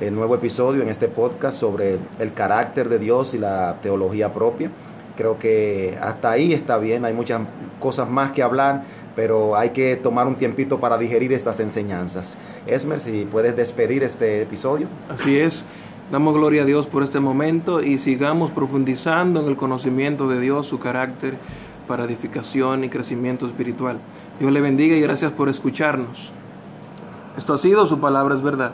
eh, 0.00 0.10
nuevo 0.10 0.34
episodio, 0.34 0.82
en 0.82 0.90
este 0.90 1.08
podcast 1.08 1.58
sobre 1.58 1.96
el 2.18 2.34
carácter 2.34 2.88
de 2.90 2.98
Dios 2.98 3.32
y 3.32 3.38
la 3.38 3.76
teología 3.82 4.34
propia. 4.34 4.70
Creo 5.16 5.38
que 5.38 5.98
hasta 6.00 6.30
ahí 6.30 6.52
está 6.52 6.78
bien, 6.78 7.04
hay 7.04 7.14
muchas 7.14 7.40
cosas 7.80 8.08
más 8.08 8.32
que 8.32 8.42
hablar 8.42 8.82
pero 9.18 9.56
hay 9.56 9.70
que 9.70 9.96
tomar 9.96 10.28
un 10.28 10.36
tiempito 10.36 10.78
para 10.78 10.96
digerir 10.96 11.32
estas 11.32 11.58
enseñanzas. 11.58 12.36
Esmer, 12.68 13.00
si 13.00 13.24
puedes 13.24 13.56
despedir 13.56 14.04
este 14.04 14.42
episodio. 14.42 14.86
Así 15.08 15.40
es. 15.40 15.64
Damos 16.12 16.34
gloria 16.34 16.62
a 16.62 16.64
Dios 16.64 16.86
por 16.86 17.02
este 17.02 17.18
momento 17.18 17.82
y 17.82 17.98
sigamos 17.98 18.52
profundizando 18.52 19.40
en 19.40 19.48
el 19.48 19.56
conocimiento 19.56 20.28
de 20.28 20.38
Dios, 20.38 20.68
su 20.68 20.78
carácter 20.78 21.34
para 21.88 22.04
edificación 22.04 22.84
y 22.84 22.90
crecimiento 22.90 23.44
espiritual. 23.44 23.98
Dios 24.38 24.52
le 24.52 24.60
bendiga 24.60 24.94
y 24.94 25.00
gracias 25.00 25.32
por 25.32 25.48
escucharnos. 25.48 26.30
Esto 27.36 27.54
ha 27.54 27.58
sido 27.58 27.86
su 27.86 27.98
palabra 27.98 28.36
es 28.36 28.42
verdad. 28.42 28.72